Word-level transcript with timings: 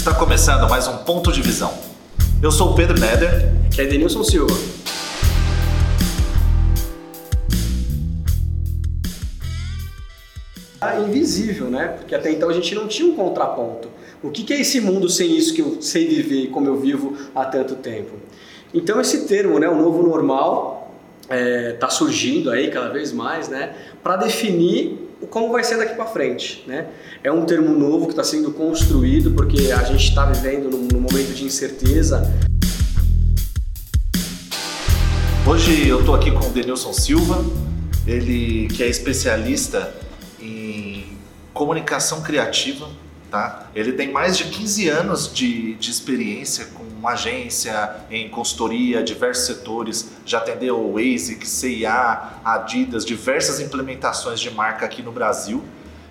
Está 0.00 0.14
começando 0.14 0.66
mais 0.66 0.88
um 0.88 0.96
Ponto 0.96 1.30
de 1.30 1.42
Visão. 1.42 1.74
Eu 2.42 2.50
sou 2.50 2.70
o 2.70 2.74
Pedro 2.74 2.98
Neder. 2.98 3.52
Que 3.70 3.82
é 3.82 3.84
Denilson 3.84 4.24
Silva. 4.24 4.54
Invisível, 11.06 11.66
né? 11.66 11.88
Porque 11.88 12.14
até 12.14 12.32
então 12.32 12.48
a 12.48 12.52
gente 12.54 12.74
não 12.74 12.88
tinha 12.88 13.06
um 13.12 13.14
contraponto. 13.14 13.90
O 14.22 14.30
que 14.30 14.50
é 14.54 14.60
esse 14.62 14.80
mundo 14.80 15.06
sem 15.06 15.36
isso 15.36 15.52
que 15.52 15.60
eu 15.60 15.82
sei 15.82 16.08
viver 16.08 16.46
como 16.46 16.66
eu 16.66 16.80
vivo 16.80 17.14
há 17.34 17.44
tanto 17.44 17.74
tempo? 17.74 18.12
Então 18.72 18.98
esse 19.02 19.26
termo, 19.26 19.58
né, 19.58 19.68
o 19.68 19.76
novo 19.76 20.02
normal, 20.02 20.94
está 21.24 21.36
é, 21.36 21.72
tá 21.72 21.90
surgindo 21.90 22.50
aí 22.50 22.70
cada 22.70 22.88
vez 22.88 23.12
mais, 23.12 23.50
né, 23.50 23.74
para 24.02 24.16
definir 24.16 25.09
como 25.28 25.52
vai 25.52 25.62
ser 25.62 25.76
daqui 25.76 25.94
para 25.94 26.06
frente, 26.06 26.64
né? 26.66 26.88
É 27.22 27.30
um 27.30 27.44
termo 27.44 27.76
novo 27.76 28.06
que 28.06 28.12
está 28.12 28.24
sendo 28.24 28.52
construído 28.52 29.32
porque 29.32 29.70
a 29.72 29.82
gente 29.84 30.08
está 30.08 30.24
vivendo 30.26 30.70
num, 30.70 30.88
num 30.92 31.00
momento 31.00 31.34
de 31.34 31.44
incerteza. 31.44 32.32
Hoje 35.46 35.88
eu 35.88 36.00
estou 36.00 36.14
aqui 36.14 36.30
com 36.30 36.46
o 36.46 36.50
Denilson 36.50 36.92
Silva, 36.92 37.44
ele 38.06 38.68
que 38.68 38.82
é 38.82 38.88
especialista 38.88 39.94
em 40.40 41.04
comunicação 41.52 42.22
criativa 42.22 42.88
Tá? 43.30 43.70
Ele 43.76 43.92
tem 43.92 44.10
mais 44.10 44.36
de 44.36 44.44
15 44.44 44.88
anos 44.88 45.32
de, 45.32 45.74
de 45.74 45.90
experiência 45.90 46.64
com 46.74 46.82
uma 47.00 47.12
agência 47.12 47.96
em 48.10 48.28
consultoria, 48.28 49.02
diversos 49.02 49.46
setores, 49.46 50.12
já 50.26 50.36
atendeu 50.36 50.78
o 50.78 50.98
ASIC, 50.98 51.48
CIA, 51.48 52.40
Adidas, 52.44 53.06
diversas 53.06 53.58
implementações 53.58 54.38
de 54.38 54.50
marca 54.50 54.84
aqui 54.84 55.02
no 55.02 55.10
Brasil. 55.10 55.64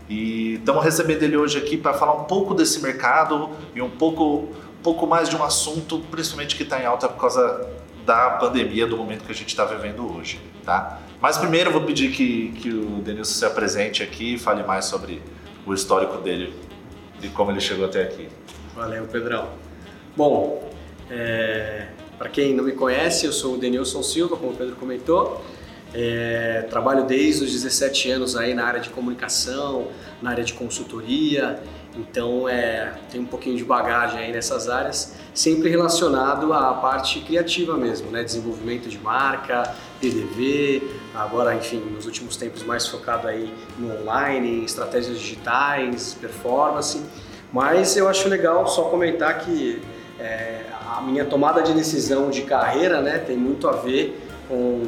E 0.10 0.56
estamos 0.56 0.84
recebendo 0.84 1.22
ele 1.22 1.38
hoje 1.38 1.60
aqui 1.60 1.78
para 1.78 1.94
falar 1.94 2.14
um 2.14 2.24
pouco 2.24 2.56
desse 2.56 2.82
mercado 2.82 3.52
e 3.76 3.82
um 3.84 3.90
pouco, 3.92 4.24
um 4.24 4.82
pouco 4.82 5.06
mais 5.06 5.30
de 5.30 5.36
um 5.36 5.44
assunto, 5.44 6.00
principalmente 6.10 6.56
que 6.56 6.64
está 6.64 6.82
em 6.82 6.88
alta 6.88 7.08
por 7.08 7.22
causa 7.22 7.70
da 8.04 8.32
pandemia, 8.32 8.88
do 8.88 8.98
momento 8.98 9.24
que 9.26 9.32
a 9.32 9.36
gente 9.36 9.50
está 9.50 9.66
vivendo 9.66 10.12
hoje. 10.12 10.42
Tá? 10.66 11.00
Mas 11.22 11.38
primeiro 11.38 11.70
eu 11.70 11.74
vou 11.74 11.84
pedir 11.84 12.10
que, 12.12 12.52
que 12.54 12.70
o 12.70 13.02
Denilson 13.04 13.34
se 13.38 13.46
apresente 13.46 14.02
aqui 14.02 14.34
e 14.34 14.40
fale 14.40 14.64
mais 14.64 14.86
sobre 14.86 15.22
o 15.68 15.72
histórico 15.72 16.18
dele 16.18 16.52
de 17.20 17.30
como 17.30 17.52
ele 17.52 17.62
chegou 17.62 17.86
até 17.86 18.02
aqui. 18.02 18.28
Valeu, 18.76 19.06
Pedrão. 19.06 19.50
Bom, 20.18 20.69
é, 21.10 21.88
para 22.18 22.30
quem 22.30 22.54
não 22.54 22.64
me 22.64 22.74
conhece, 22.74 23.26
eu 23.26 23.32
sou 23.32 23.56
o 23.56 23.58
Denilson 23.58 24.04
Silva, 24.04 24.36
como 24.36 24.52
o 24.52 24.56
Pedro 24.56 24.76
comentou. 24.76 25.44
É, 25.94 26.68
trabalho 26.70 27.06
desde 27.06 27.46
os 27.46 27.52
17 27.52 28.12
anos 28.12 28.36
aí 28.36 28.54
na 28.54 28.64
área 28.66 28.80
de 28.80 28.90
comunicação, 28.90 29.88
na 30.22 30.30
área 30.30 30.44
de 30.44 30.54
consultoria, 30.54 31.60
então 31.98 32.48
é, 32.48 32.94
tem 33.12 33.20
um 33.20 33.26
pouquinho 33.26 33.58
de 33.58 33.64
bagagem 33.64 34.20
aí 34.20 34.32
nessas 34.32 34.70
áreas, 34.70 35.16
sempre 35.34 35.68
relacionado 35.70 36.54
à 36.54 36.74
parte 36.74 37.20
criativa 37.22 37.76
mesmo, 37.76 38.12
né? 38.12 38.24
desenvolvimento 38.24 38.88
de 38.88 39.00
marca, 39.00 39.74
PDV, 40.00 40.84
agora 41.16 41.56
enfim 41.56 41.80
nos 41.80 42.06
últimos 42.06 42.38
tempos 42.38 42.62
mais 42.62 42.88
focado 42.88 43.28
aí 43.28 43.52
no 43.80 44.02
online, 44.02 44.64
estratégias 44.64 45.20
digitais, 45.20 46.14
performance, 46.14 47.02
mas 47.52 47.98
eu 47.98 48.08
acho 48.08 48.30
legal 48.30 48.68
só 48.68 48.84
comentar 48.84 49.40
que 49.40 49.82
é, 50.20 50.66
a 50.98 51.02
minha 51.02 51.26
tomada 51.26 51.62
de 51.62 51.74
decisão 51.74 52.30
de 52.30 52.42
carreira 52.42 53.02
né, 53.02 53.20
tem 53.20 53.38
muito 53.38 53.68
a 53.68 53.74
ver 53.74 54.20
com 54.48 54.82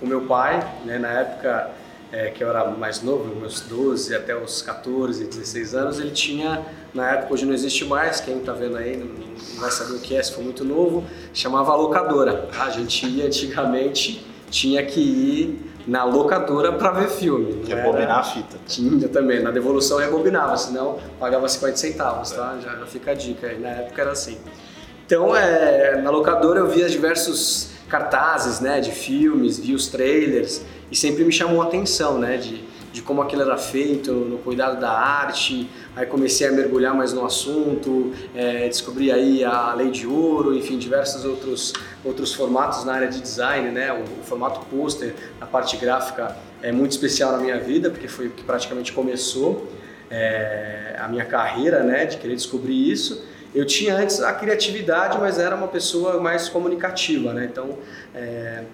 o 0.00 0.06
meu 0.06 0.22
pai, 0.22 0.66
né? 0.84 0.98
na 0.98 1.08
época 1.08 1.70
é, 2.10 2.30
que 2.30 2.42
eu 2.42 2.48
era 2.48 2.70
mais 2.70 3.02
novo, 3.02 3.34
meus 3.36 3.60
12 3.60 4.14
até 4.14 4.34
os 4.34 4.62
14, 4.62 5.24
16 5.24 5.74
anos, 5.74 5.98
ele 5.98 6.10
tinha, 6.10 6.64
na 6.94 7.10
época 7.10 7.34
hoje 7.34 7.44
não 7.44 7.52
existe 7.52 7.84
mais, 7.84 8.20
quem 8.20 8.38
está 8.38 8.52
vendo 8.52 8.76
aí 8.76 8.96
não, 8.96 9.06
não, 9.06 9.60
vai 9.60 9.70
saber 9.70 9.94
o 9.94 10.00
que 10.00 10.16
é, 10.16 10.22
se 10.22 10.32
for 10.32 10.42
muito 10.42 10.64
novo, 10.64 11.04
chamava 11.32 11.74
locadora. 11.74 12.48
A 12.58 12.70
gente 12.70 13.06
ia 13.06 13.26
antigamente, 13.26 14.26
tinha 14.50 14.84
que 14.84 15.00
ir 15.00 15.72
na 15.86 16.04
locadora 16.04 16.72
para 16.72 16.90
ver 16.92 17.08
filme. 17.08 17.62
Rebobinar 17.66 18.18
a 18.18 18.22
fita. 18.22 18.58
Tinha 18.66 19.08
também, 19.08 19.42
na 19.42 19.50
devolução 19.50 19.98
rebobinava, 19.98 20.56
senão 20.56 20.98
pagava 21.18 21.48
50 21.48 21.76
centavos, 21.76 22.30
tá? 22.30 22.58
Já, 22.62 22.76
já 22.76 22.86
fica 22.86 23.10
a 23.10 23.14
dica 23.14 23.46
aí, 23.46 23.58
na 23.58 23.68
época 23.68 24.00
era 24.00 24.12
assim. 24.12 24.38
Então, 25.12 25.36
é, 25.36 26.00
na 26.00 26.08
locadora 26.08 26.60
eu 26.60 26.68
via 26.68 26.88
diversos 26.88 27.68
cartazes, 27.86 28.60
né, 28.60 28.80
de 28.80 28.90
filmes, 28.90 29.58
vi 29.58 29.74
os 29.74 29.86
trailers 29.86 30.62
e 30.90 30.96
sempre 30.96 31.22
me 31.22 31.30
chamou 31.30 31.60
a 31.60 31.66
atenção, 31.66 32.18
né, 32.18 32.38
de, 32.38 32.64
de 32.90 33.02
como 33.02 33.20
aquilo 33.20 33.42
era 33.42 33.58
feito, 33.58 34.10
no 34.10 34.38
cuidado 34.38 34.80
da 34.80 34.90
arte. 34.90 35.68
Aí 35.94 36.06
comecei 36.06 36.48
a 36.48 36.52
mergulhar 36.52 36.94
mais 36.94 37.12
no 37.12 37.26
assunto, 37.26 38.14
é, 38.34 38.66
descobri 38.66 39.12
aí 39.12 39.44
a 39.44 39.74
lei 39.74 39.90
de 39.90 40.06
ouro, 40.06 40.56
enfim, 40.56 40.78
diversos 40.78 41.26
outros 41.26 41.74
outros 42.02 42.32
formatos 42.32 42.82
na 42.86 42.94
área 42.94 43.08
de 43.08 43.20
design, 43.20 43.70
né, 43.70 43.92
o, 43.92 44.04
o 44.18 44.24
formato 44.24 44.64
pôster, 44.70 45.14
a 45.38 45.44
parte 45.44 45.76
gráfica 45.76 46.34
é 46.62 46.72
muito 46.72 46.92
especial 46.92 47.32
na 47.32 47.38
minha 47.38 47.60
vida 47.60 47.90
porque 47.90 48.08
foi 48.08 48.28
o 48.28 48.30
que 48.30 48.44
praticamente 48.44 48.94
começou 48.94 49.68
é, 50.10 50.96
a 50.98 51.06
minha 51.06 51.26
carreira, 51.26 51.82
né, 51.82 52.06
de 52.06 52.16
querer 52.16 52.34
descobrir 52.34 52.90
isso. 52.90 53.30
Eu 53.54 53.66
tinha 53.66 53.94
antes 53.96 54.20
a 54.20 54.32
criatividade, 54.32 55.18
mas 55.18 55.38
era 55.38 55.54
uma 55.54 55.68
pessoa 55.68 56.18
mais 56.20 56.48
comunicativa, 56.48 57.34
né? 57.34 57.48
Então, 57.50 57.76
é, 58.14 58.64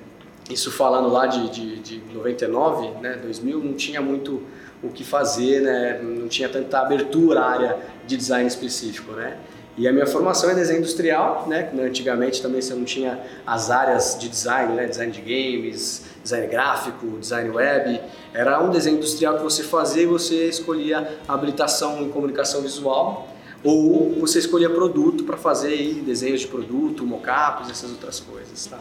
isso 0.49 0.71
falando 0.71 1.09
lá 1.09 1.27
de, 1.27 1.51
de, 1.51 1.77
de 1.81 2.15
99, 2.15 3.01
né, 3.01 3.19
2000, 3.21 3.59
não 3.59 3.75
tinha 3.75 4.01
muito 4.01 4.43
o 4.83 4.89
que 4.89 5.03
fazer, 5.03 5.63
né? 5.63 6.01
Não 6.01 6.29
tinha 6.29 6.49
tanta 6.49 6.79
abertura 6.79 7.41
à 7.41 7.51
área 7.51 7.79
de 8.07 8.17
design 8.17 8.47
específico, 8.47 9.13
né? 9.13 9.37
E 9.77 9.87
a 9.87 9.93
minha 9.93 10.07
formação 10.07 10.51
é 10.51 10.55
desenho 10.55 10.79
industrial, 10.79 11.47
né? 11.49 11.71
Antigamente 11.81 12.41
também 12.41 12.63
você 12.63 12.75
não 12.75 12.85
tinha 12.85 13.21
as 13.45 13.71
áreas 13.71 14.17
de 14.19 14.29
design, 14.29 14.75
né? 14.75 14.87
Design 14.87 15.13
de 15.13 15.21
games, 15.21 16.05
design 16.23 16.47
gráfico, 16.47 17.19
design 17.19 17.51
web. 17.51 18.01
Era 18.33 18.63
um 18.63 18.71
desenho 18.71 18.97
industrial 18.97 19.37
que 19.37 19.43
você 19.43 19.65
fazia 19.65 20.03
e 20.03 20.07
você 20.07 20.49
escolhia 20.49 21.19
habilitação 21.27 22.01
em 22.01 22.11
comunicação 22.11 22.63
visual 22.63 23.29
ou 23.63 24.15
você 24.21 24.39
escolhia 24.39 24.71
produto 24.71 25.25
para 25.25 25.37
fazer 25.37 25.69
aí, 25.69 25.95
desenhos 25.95 26.41
de 26.41 26.47
produto, 26.47 27.05
mockups, 27.05 27.71
essas 27.71 27.91
outras 27.91 28.21
coisas, 28.21 28.67
tá? 28.67 28.79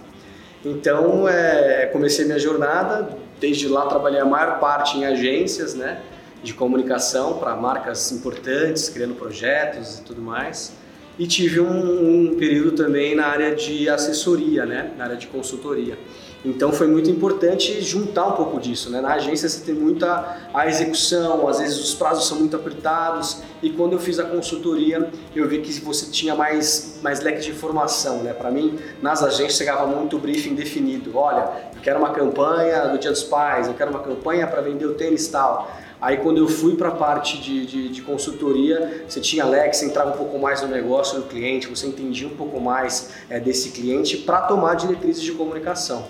Então, 0.64 1.28
é, 1.28 1.88
comecei 1.88 2.26
minha 2.26 2.40
jornada, 2.40 3.18
desde 3.40 3.68
lá 3.68 3.86
trabalhei 3.86 4.20
a 4.20 4.26
maior 4.26 4.60
parte 4.60 4.98
em 4.98 5.06
agências, 5.06 5.74
né, 5.74 6.02
de 6.44 6.54
comunicação 6.54 7.38
para 7.38 7.56
marcas 7.56 8.12
importantes, 8.12 8.90
criando 8.90 9.16
projetos 9.16 10.00
e 10.00 10.02
tudo 10.04 10.22
mais. 10.22 10.74
E 11.18 11.26
tive 11.26 11.60
um, 11.60 12.30
um 12.30 12.36
período 12.36 12.74
também 12.74 13.16
na 13.16 13.28
área 13.28 13.56
de 13.56 13.90
assessoria, 13.90 14.66
né, 14.66 14.92
na 14.98 15.06
área 15.06 15.16
de 15.16 15.28
consultoria. 15.28 15.98
Então 16.46 16.72
foi 16.72 16.88
muito 16.88 17.10
importante 17.10 17.82
juntar 17.82 18.28
um 18.28 18.32
pouco 18.34 18.60
disso. 18.60 18.90
Né? 18.90 19.02
Na 19.02 19.14
agência 19.14 19.50
você 19.50 19.60
tem 19.62 19.74
muita 19.74 20.50
a 20.54 20.68
execução, 20.68 21.48
às 21.48 21.60
vezes 21.60 21.80
os 21.80 21.96
prazos 21.96 22.28
são 22.28 22.40
muito 22.40 22.56
apertados 22.56 23.42
e 23.62 23.70
quando 23.72 23.94
eu 23.94 24.00
fiz 24.00 24.20
a 24.20 24.24
consultoria 24.24 25.10
eu 25.36 25.48
vi 25.48 25.60
que 25.60 25.74
você 25.82 26.12
tinha 26.12 26.36
mais, 26.36 27.00
mais 27.02 27.22
leque 27.22 27.42
de 27.42 27.52
informação. 27.52 28.24
Né? 28.24 28.34
Para 28.34 28.52
mim, 28.52 28.78
nas 29.02 29.24
agências 29.24 29.58
chegava 29.58 29.88
muito 29.88 30.18
briefing 30.18 30.54
definido. 30.54 31.18
Olha, 31.18 31.50
eu 31.76 31.82
quero 31.82 32.00
uma 32.00 32.12
campanha 32.12 32.88
do 32.88 32.98
Dia 32.98 33.12
dos 33.12 33.24
Pais, 33.24 33.68
eu 33.68 33.74
quero 33.74 33.92
uma 33.92 34.02
campanha 34.02 34.48
para 34.48 34.62
vender 34.62 34.86
o 34.86 34.94
tênis 34.94 35.28
tal. 35.28 35.72
Aí 36.00 36.18
quando 36.18 36.38
eu 36.38 36.48
fui 36.48 36.76
para 36.76 36.90
a 36.90 36.92
parte 36.92 37.42
de, 37.42 37.66
de, 37.66 37.90
de, 37.90 38.02
consultoria, 38.04 39.04
você 39.08 39.20
tinha 39.20 39.44
Alex, 39.44 39.78
você 39.78 39.86
entrava 39.88 40.12
um 40.12 40.18
pouco 40.18 40.38
mais 40.38 40.62
no 40.62 40.68
negócio 40.68 41.20
do 41.20 41.28
cliente, 41.28 41.68
você 41.68 41.88
entendia 41.88 42.28
um 42.28 42.36
pouco 42.36 42.60
mais 42.62 43.10
é, 43.28 43.40
desse 43.40 43.72
cliente 43.72 44.18
para 44.18 44.42
tomar 44.42 44.76
diretrizes 44.76 45.24
de 45.24 45.32
comunicação. 45.32 46.06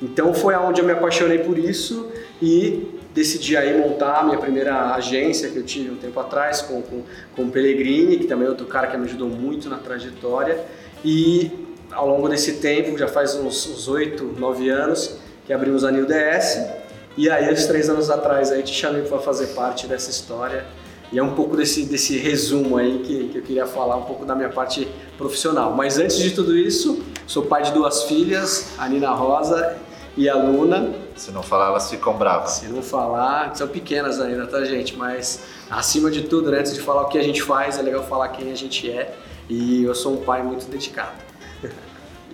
Então 0.00 0.32
foi 0.32 0.54
aonde 0.54 0.80
eu 0.80 0.86
me 0.86 0.92
apaixonei 0.92 1.38
por 1.38 1.58
isso 1.58 2.10
e 2.40 2.98
decidi 3.12 3.56
aí 3.56 3.76
montar 3.76 4.20
a 4.20 4.22
minha 4.22 4.38
primeira 4.38 4.94
agência 4.94 5.48
que 5.48 5.56
eu 5.56 5.64
tive 5.64 5.90
um 5.90 5.96
tempo 5.96 6.18
atrás 6.20 6.62
com, 6.62 6.80
com, 6.82 7.02
com 7.34 7.42
o 7.42 7.50
Pellegrini, 7.50 8.16
que 8.18 8.26
também 8.26 8.46
é 8.46 8.50
outro 8.50 8.66
cara 8.66 8.86
que 8.86 8.96
me 8.96 9.04
ajudou 9.04 9.28
muito 9.28 9.68
na 9.68 9.78
trajetória. 9.78 10.64
E 11.04 11.50
ao 11.90 12.06
longo 12.06 12.28
desse 12.28 12.54
tempo, 12.54 12.96
já 12.96 13.08
faz 13.08 13.34
uns 13.34 13.88
oito, 13.88 14.24
nove 14.38 14.68
anos, 14.68 15.16
que 15.46 15.52
abrimos 15.52 15.84
a 15.84 15.90
New 15.90 16.06
DS. 16.06 16.60
E 17.16 17.28
aí, 17.28 17.52
uns 17.52 17.66
três 17.66 17.88
anos 17.88 18.10
atrás, 18.10 18.52
aí 18.52 18.62
te 18.62 18.72
chamei 18.72 19.02
para 19.02 19.18
fazer 19.18 19.48
parte 19.48 19.88
dessa 19.88 20.10
história. 20.10 20.64
E 21.10 21.18
é 21.18 21.22
um 21.22 21.34
pouco 21.34 21.56
desse, 21.56 21.86
desse 21.86 22.18
resumo 22.18 22.76
aí 22.76 22.98
que, 22.98 23.28
que 23.28 23.38
eu 23.38 23.42
queria 23.42 23.66
falar, 23.66 23.96
um 23.96 24.02
pouco 24.02 24.24
da 24.24 24.36
minha 24.36 24.50
parte 24.50 24.86
profissional. 25.16 25.72
Mas 25.72 25.98
antes 25.98 26.18
de 26.18 26.30
tudo 26.30 26.56
isso, 26.56 27.02
sou 27.26 27.46
pai 27.46 27.62
de 27.62 27.72
duas 27.72 28.04
filhas, 28.04 28.74
a 28.78 28.86
Nina 28.88 29.10
Rosa 29.10 29.87
e 30.18 30.28
a 30.28 30.34
Luna. 30.34 30.92
Se 31.14 31.30
não 31.30 31.44
falar, 31.44 31.68
elas 31.68 31.88
ficam 31.88 32.12
bravas. 32.14 32.50
Se 32.50 32.66
não 32.66 32.82
falar, 32.82 33.54
são 33.54 33.68
pequenas 33.68 34.20
ainda, 34.20 34.46
tá, 34.48 34.64
gente? 34.64 34.96
Mas 34.96 35.44
acima 35.70 36.10
de 36.10 36.22
tudo, 36.22 36.50
né, 36.50 36.58
antes 36.58 36.74
de 36.74 36.80
falar 36.80 37.02
o 37.02 37.08
que 37.08 37.16
a 37.16 37.22
gente 37.22 37.40
faz, 37.40 37.78
é 37.78 37.82
legal 37.82 38.02
falar 38.04 38.28
quem 38.28 38.50
a 38.50 38.56
gente 38.56 38.90
é. 38.90 39.14
E 39.48 39.84
eu 39.84 39.94
sou 39.94 40.14
um 40.14 40.24
pai 40.24 40.42
muito 40.42 40.66
dedicado. 40.66 41.16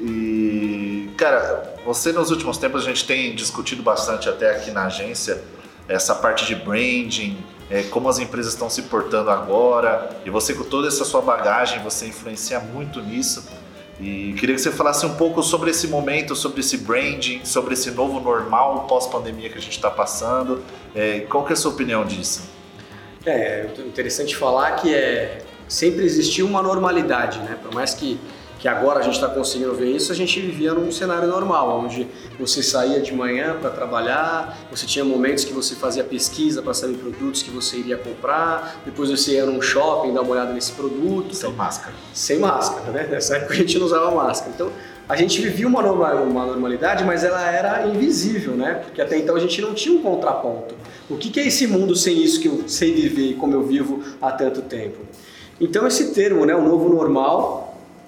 E, 0.00 1.10
cara, 1.16 1.74
você 1.84 2.10
nos 2.10 2.30
últimos 2.30 2.58
tempos 2.58 2.82
a 2.82 2.84
gente 2.84 3.06
tem 3.06 3.34
discutido 3.34 3.82
bastante 3.82 4.28
até 4.28 4.50
aqui 4.50 4.70
na 4.70 4.86
agência 4.86 5.40
essa 5.86 6.14
parte 6.14 6.46
de 6.46 6.54
branding, 6.54 7.36
é, 7.70 7.82
como 7.84 8.08
as 8.08 8.18
empresas 8.18 8.54
estão 8.54 8.68
se 8.68 8.82
portando 8.82 9.30
agora, 9.30 10.10
e 10.24 10.30
você 10.30 10.52
com 10.52 10.64
toda 10.64 10.88
essa 10.88 11.04
sua 11.04 11.20
bagagem, 11.20 11.82
você 11.82 12.06
influencia 12.06 12.58
muito 12.58 13.00
nisso. 13.00 13.46
E 14.00 14.34
queria 14.38 14.54
que 14.54 14.60
você 14.60 14.72
falasse 14.72 15.06
um 15.06 15.14
pouco 15.14 15.42
sobre 15.42 15.70
esse 15.70 15.86
momento, 15.86 16.34
sobre 16.34 16.60
esse 16.60 16.78
branding, 16.78 17.44
sobre 17.44 17.74
esse 17.74 17.90
novo 17.92 18.20
normal 18.20 18.86
pós-pandemia 18.88 19.48
que 19.48 19.58
a 19.58 19.60
gente 19.60 19.76
está 19.76 19.90
passando. 19.90 20.62
É, 20.94 21.20
qual 21.20 21.44
que 21.44 21.52
é 21.52 21.54
a 21.54 21.56
sua 21.56 21.72
opinião 21.72 22.04
disso? 22.04 22.48
É, 23.24 23.68
interessante 23.78 24.36
falar 24.36 24.72
que 24.72 24.92
é, 24.92 25.42
sempre 25.68 26.04
existiu 26.04 26.46
uma 26.46 26.62
normalidade, 26.62 27.38
né? 27.38 27.56
Por 27.62 27.72
mais 27.72 27.94
que 27.94 28.18
que 28.64 28.68
agora 28.68 29.00
a 29.00 29.02
gente 29.02 29.16
está 29.16 29.28
conseguindo 29.28 29.74
ver 29.74 29.94
isso, 29.94 30.10
a 30.10 30.14
gente 30.14 30.40
vivia 30.40 30.72
num 30.72 30.90
cenário 30.90 31.28
normal, 31.28 31.80
onde 31.80 32.08
você 32.40 32.62
saía 32.62 32.98
de 32.98 33.12
manhã 33.12 33.58
para 33.60 33.68
trabalhar, 33.68 34.56
você 34.70 34.86
tinha 34.86 35.04
momentos 35.04 35.44
que 35.44 35.52
você 35.52 35.74
fazia 35.74 36.02
pesquisa 36.02 36.62
para 36.62 36.72
saber 36.72 36.94
produtos 36.94 37.42
que 37.42 37.50
você 37.50 37.76
iria 37.76 37.98
comprar, 37.98 38.80
depois 38.82 39.10
você 39.10 39.32
ia 39.32 39.44
num 39.44 39.60
shopping 39.60 40.14
dar 40.14 40.22
uma 40.22 40.32
olhada 40.32 40.54
nesse 40.54 40.72
produto. 40.72 41.34
Sem 41.34 41.52
máscara. 41.52 41.94
Sem 42.14 42.38
máscara, 42.38 42.90
né? 42.90 43.06
Nessa 43.10 43.36
época 43.36 43.52
a 43.52 43.56
gente 43.58 43.78
não 43.78 43.84
usava 43.84 44.10
máscara. 44.10 44.52
Então 44.54 44.72
a 45.06 45.14
gente 45.14 45.42
vivia 45.42 45.68
uma, 45.68 45.82
uma 45.82 46.46
normalidade, 46.46 47.04
mas 47.04 47.22
ela 47.22 47.46
era 47.46 47.86
invisível, 47.86 48.54
né? 48.54 48.80
Porque 48.82 49.02
até 49.02 49.18
então 49.18 49.36
a 49.36 49.40
gente 49.40 49.60
não 49.60 49.74
tinha 49.74 49.94
um 49.94 50.00
contraponto. 50.00 50.74
O 51.10 51.18
que, 51.18 51.28
que 51.28 51.38
é 51.38 51.46
esse 51.46 51.66
mundo 51.66 51.94
sem 51.94 52.16
isso 52.16 52.40
que 52.40 52.48
eu 52.48 52.66
sei 52.66 52.94
viver 52.94 53.34
como 53.34 53.52
eu 53.52 53.62
vivo 53.62 54.02
há 54.22 54.32
tanto 54.32 54.62
tempo? 54.62 55.00
Então 55.60 55.86
esse 55.86 56.14
termo, 56.14 56.46
né, 56.46 56.56
o 56.56 56.62
novo 56.62 56.88
normal, 56.88 57.63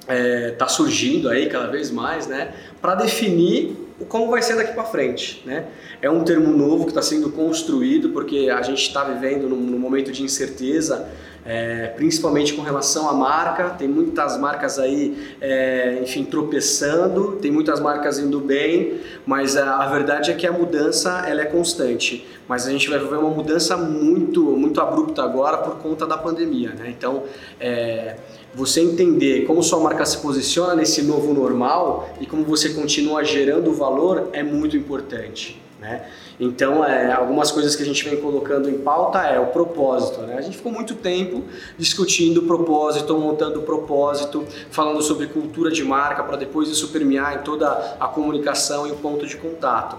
está 0.06 0.14
é, 0.14 0.50
tá 0.52 0.68
surgindo 0.68 1.28
aí 1.28 1.48
cada 1.48 1.66
vez 1.66 1.90
mais, 1.90 2.26
né, 2.26 2.54
para 2.80 2.94
definir 2.94 3.86
como 4.08 4.30
vai 4.30 4.42
ser 4.42 4.56
daqui 4.56 4.74
para 4.74 4.84
frente, 4.84 5.42
né? 5.46 5.68
É 6.02 6.10
um 6.10 6.22
termo 6.22 6.54
novo 6.54 6.84
que 6.84 6.90
está 6.90 7.00
sendo 7.00 7.30
construído 7.30 8.10
porque 8.10 8.50
a 8.50 8.60
gente 8.60 8.82
está 8.82 9.02
vivendo 9.04 9.48
num, 9.48 9.56
num, 9.56 9.78
momento 9.78 10.12
de 10.12 10.22
incerteza, 10.22 11.08
é, 11.46 11.86
principalmente 11.94 12.54
com 12.54 12.62
relação 12.62 13.08
à 13.08 13.12
marca. 13.12 13.70
Tem 13.70 13.86
muitas 13.86 14.36
marcas 14.38 14.78
aí, 14.78 15.16
é, 15.40 16.00
enfim, 16.02 16.24
tropeçando, 16.24 17.38
tem 17.40 17.50
muitas 17.50 17.80
marcas 17.80 18.18
indo 18.18 18.40
bem, 18.40 19.00
mas 19.24 19.56
a, 19.56 19.84
a, 19.84 19.86
verdade 19.88 20.30
é 20.30 20.34
que 20.34 20.46
a 20.46 20.52
mudança 20.52 21.24
ela 21.26 21.42
é 21.42 21.44
constante. 21.44 22.26
Mas 22.48 22.66
a 22.66 22.70
gente 22.70 22.88
vai 22.88 22.98
viver 22.98 23.16
uma 23.16 23.30
mudança 23.30 23.76
muito, 23.76 24.42
muito 24.42 24.80
abrupta 24.80 25.22
agora 25.22 25.58
por 25.58 25.78
conta 25.78 26.06
da 26.06 26.18
pandemia, 26.18 26.70
né? 26.70 26.92
Então, 26.96 27.24
é, 27.60 28.16
você 28.54 28.80
entender 28.80 29.44
como 29.46 29.62
sua 29.62 29.80
marca 29.80 30.04
se 30.06 30.18
posiciona 30.18 30.74
nesse 30.74 31.02
novo 31.02 31.32
normal 31.34 32.08
e 32.20 32.26
como 32.26 32.44
você 32.44 32.70
continua 32.70 33.22
gerando 33.24 33.72
valor 33.72 34.30
é 34.32 34.42
muito 34.42 34.76
importante. 34.76 35.65
Né? 35.86 36.02
Então, 36.40 36.84
é, 36.84 37.12
algumas 37.12 37.52
coisas 37.52 37.76
que 37.76 37.82
a 37.84 37.86
gente 37.86 38.04
vem 38.04 38.20
colocando 38.20 38.68
em 38.68 38.78
pauta 38.78 39.20
é 39.20 39.38
o 39.38 39.46
propósito. 39.46 40.20
Né? 40.22 40.34
A 40.36 40.40
gente 40.40 40.56
ficou 40.56 40.72
muito 40.72 40.96
tempo 40.96 41.44
discutindo 41.78 42.38
o 42.38 42.42
propósito, 42.42 43.16
montando 43.16 43.60
o 43.60 43.62
propósito, 43.62 44.44
falando 44.68 45.00
sobre 45.00 45.28
cultura 45.28 45.70
de 45.70 45.84
marca 45.84 46.24
para 46.24 46.36
depois 46.36 46.68
isso 46.68 46.88
permear 46.88 47.36
em 47.36 47.38
toda 47.38 47.96
a 48.00 48.08
comunicação 48.08 48.86
e 48.88 48.90
o 48.90 48.96
ponto 48.96 49.26
de 49.26 49.36
contato. 49.36 49.96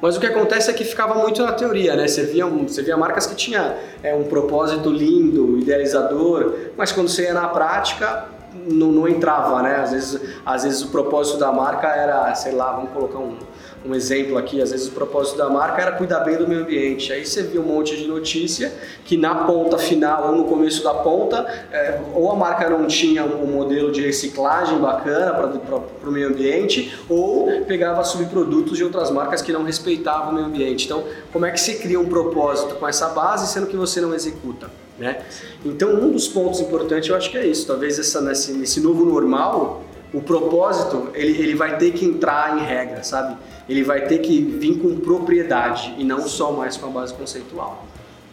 Mas 0.00 0.16
o 0.16 0.20
que 0.20 0.26
acontece 0.26 0.70
é 0.70 0.74
que 0.74 0.84
ficava 0.84 1.14
muito 1.14 1.42
na 1.42 1.52
teoria, 1.52 1.94
né? 1.94 2.06
Você 2.06 2.24
via, 2.24 2.46
você 2.46 2.82
via 2.82 2.96
marcas 2.96 3.26
que 3.26 3.34
tinha 3.34 3.76
é, 4.02 4.14
um 4.14 4.24
propósito 4.24 4.90
lindo, 4.90 5.58
idealizador, 5.58 6.54
mas 6.76 6.92
quando 6.92 7.08
você 7.08 7.24
ia 7.24 7.34
na 7.34 7.48
prática 7.48 8.35
não, 8.66 8.92
não 8.92 9.08
entrava, 9.08 9.62
né? 9.62 9.76
Às 9.76 9.92
vezes, 9.92 10.20
às 10.44 10.64
vezes 10.64 10.82
o 10.82 10.88
propósito 10.88 11.38
da 11.38 11.52
marca 11.52 11.88
era, 11.88 12.34
sei 12.34 12.52
lá, 12.52 12.72
vamos 12.72 12.90
colocar 12.90 13.18
um, 13.18 13.36
um 13.84 13.94
exemplo 13.94 14.36
aqui, 14.36 14.60
às 14.60 14.70
vezes 14.70 14.88
o 14.88 14.92
propósito 14.92 15.38
da 15.38 15.48
marca 15.48 15.80
era 15.80 15.92
cuidar 15.92 16.20
bem 16.20 16.36
do 16.36 16.46
meio 16.46 16.62
ambiente. 16.62 17.12
Aí 17.12 17.24
você 17.24 17.42
viu 17.42 17.62
um 17.62 17.66
monte 17.66 17.96
de 17.96 18.06
notícia 18.06 18.72
que 19.04 19.16
na 19.16 19.46
ponta 19.46 19.78
final 19.78 20.28
ou 20.28 20.36
no 20.36 20.44
começo 20.44 20.82
da 20.82 20.94
ponta, 20.94 21.46
é, 21.70 22.00
ou 22.14 22.30
a 22.30 22.36
marca 22.36 22.68
não 22.68 22.86
tinha 22.86 23.24
um 23.24 23.46
modelo 23.46 23.92
de 23.92 24.04
reciclagem 24.04 24.78
bacana 24.78 25.32
para 25.34 26.08
o 26.08 26.12
meio 26.12 26.28
ambiente, 26.28 26.96
ou 27.08 27.62
pegava 27.66 28.02
subprodutos 28.04 28.76
de 28.76 28.84
outras 28.84 29.10
marcas 29.10 29.40
que 29.42 29.52
não 29.52 29.62
respeitavam 29.62 30.30
o 30.30 30.34
meio 30.34 30.46
ambiente. 30.46 30.86
Então, 30.86 31.04
como 31.32 31.46
é 31.46 31.50
que 31.50 31.60
você 31.60 31.74
cria 31.74 32.00
um 32.00 32.08
propósito 32.08 32.74
com 32.76 32.88
essa 32.88 33.08
base, 33.08 33.52
sendo 33.52 33.66
que 33.66 33.76
você 33.76 34.00
não 34.00 34.14
executa? 34.14 34.85
Né? 34.98 35.22
Então, 35.64 35.94
um 35.94 36.10
dos 36.10 36.26
pontos 36.26 36.60
importantes 36.60 37.08
eu 37.08 37.16
acho 37.16 37.30
que 37.30 37.36
é 37.36 37.46
isso. 37.46 37.66
Talvez 37.66 37.98
essa, 37.98 38.20
nesse, 38.20 38.52
nesse 38.52 38.80
novo 38.80 39.04
normal, 39.04 39.84
o 40.12 40.22
propósito 40.22 41.10
ele, 41.14 41.40
ele 41.40 41.54
vai 41.54 41.76
ter 41.76 41.92
que 41.92 42.04
entrar 42.04 42.58
em 42.58 42.64
regra, 42.64 43.02
sabe? 43.02 43.36
Ele 43.68 43.82
vai 43.82 44.06
ter 44.06 44.18
que 44.18 44.40
vir 44.40 44.78
com 44.78 44.96
propriedade 44.96 45.94
e 45.98 46.04
não 46.04 46.26
só 46.26 46.52
mais 46.52 46.76
com 46.76 46.86
a 46.86 46.90
base 46.90 47.12
conceitual. 47.12 47.86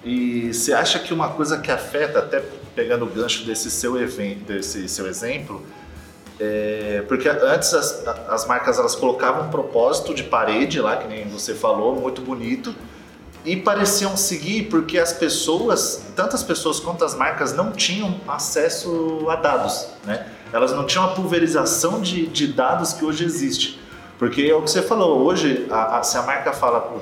E 0.06 0.54
você 0.54 0.74
acha 0.74 1.00
que 1.00 1.14
uma 1.14 1.30
coisa 1.30 1.60
que 1.60 1.72
afeta, 1.72 2.20
até 2.20 2.44
pegando 2.76 3.06
o 3.06 3.08
gancho 3.08 3.46
desse 3.46 3.70
seu 3.70 4.00
evento, 4.02 4.46
desse 4.46 4.88
seu 4.88 5.08
exemplo, 5.08 5.62
é, 6.40 7.04
porque 7.08 7.30
antes 7.30 7.74
as, 7.74 8.06
as 8.28 8.48
marcas 8.48 8.80
elas 8.80 8.96
colocavam 8.96 9.48
um 9.48 9.50
propósito 9.50 10.14
de 10.14 10.24
parede 10.24 10.80
lá, 10.82 10.98
que 10.98 11.08
nem 11.08 11.28
você 11.28 11.54
falou, 11.54 11.96
muito 11.96 12.22
bonito, 12.22 12.76
e 13.46 13.56
pareciam 13.58 14.16
seguir 14.16 14.64
porque 14.70 14.98
as 14.98 15.14
pessoas, 15.14 16.04
tantas 16.16 16.44
pessoas 16.44 16.80
quanto 16.80 17.04
as 17.04 17.16
marcas, 17.16 17.54
não 17.54 17.72
tinham 17.72 18.20
acesso 18.28 19.26
a 19.30 19.36
dados, 19.36 19.88
né? 20.06 20.28
Elas 20.52 20.72
não 20.72 20.86
tinham 20.86 21.06
a 21.06 21.10
pulverização 21.10 22.00
de, 22.00 22.28
de 22.28 22.48
dados 22.48 22.94
que 22.94 23.04
hoje 23.04 23.26
existe. 23.26 23.80
Porque 24.20 24.44
é 24.44 24.56
o 24.56 24.62
que 24.62 24.70
você 24.70 24.82
falou, 24.82 25.22
hoje, 25.24 25.68
a, 25.70 25.98
a, 25.98 26.04
se 26.04 26.18
a 26.18 26.22
marca 26.22 26.54
fala, 26.54 26.96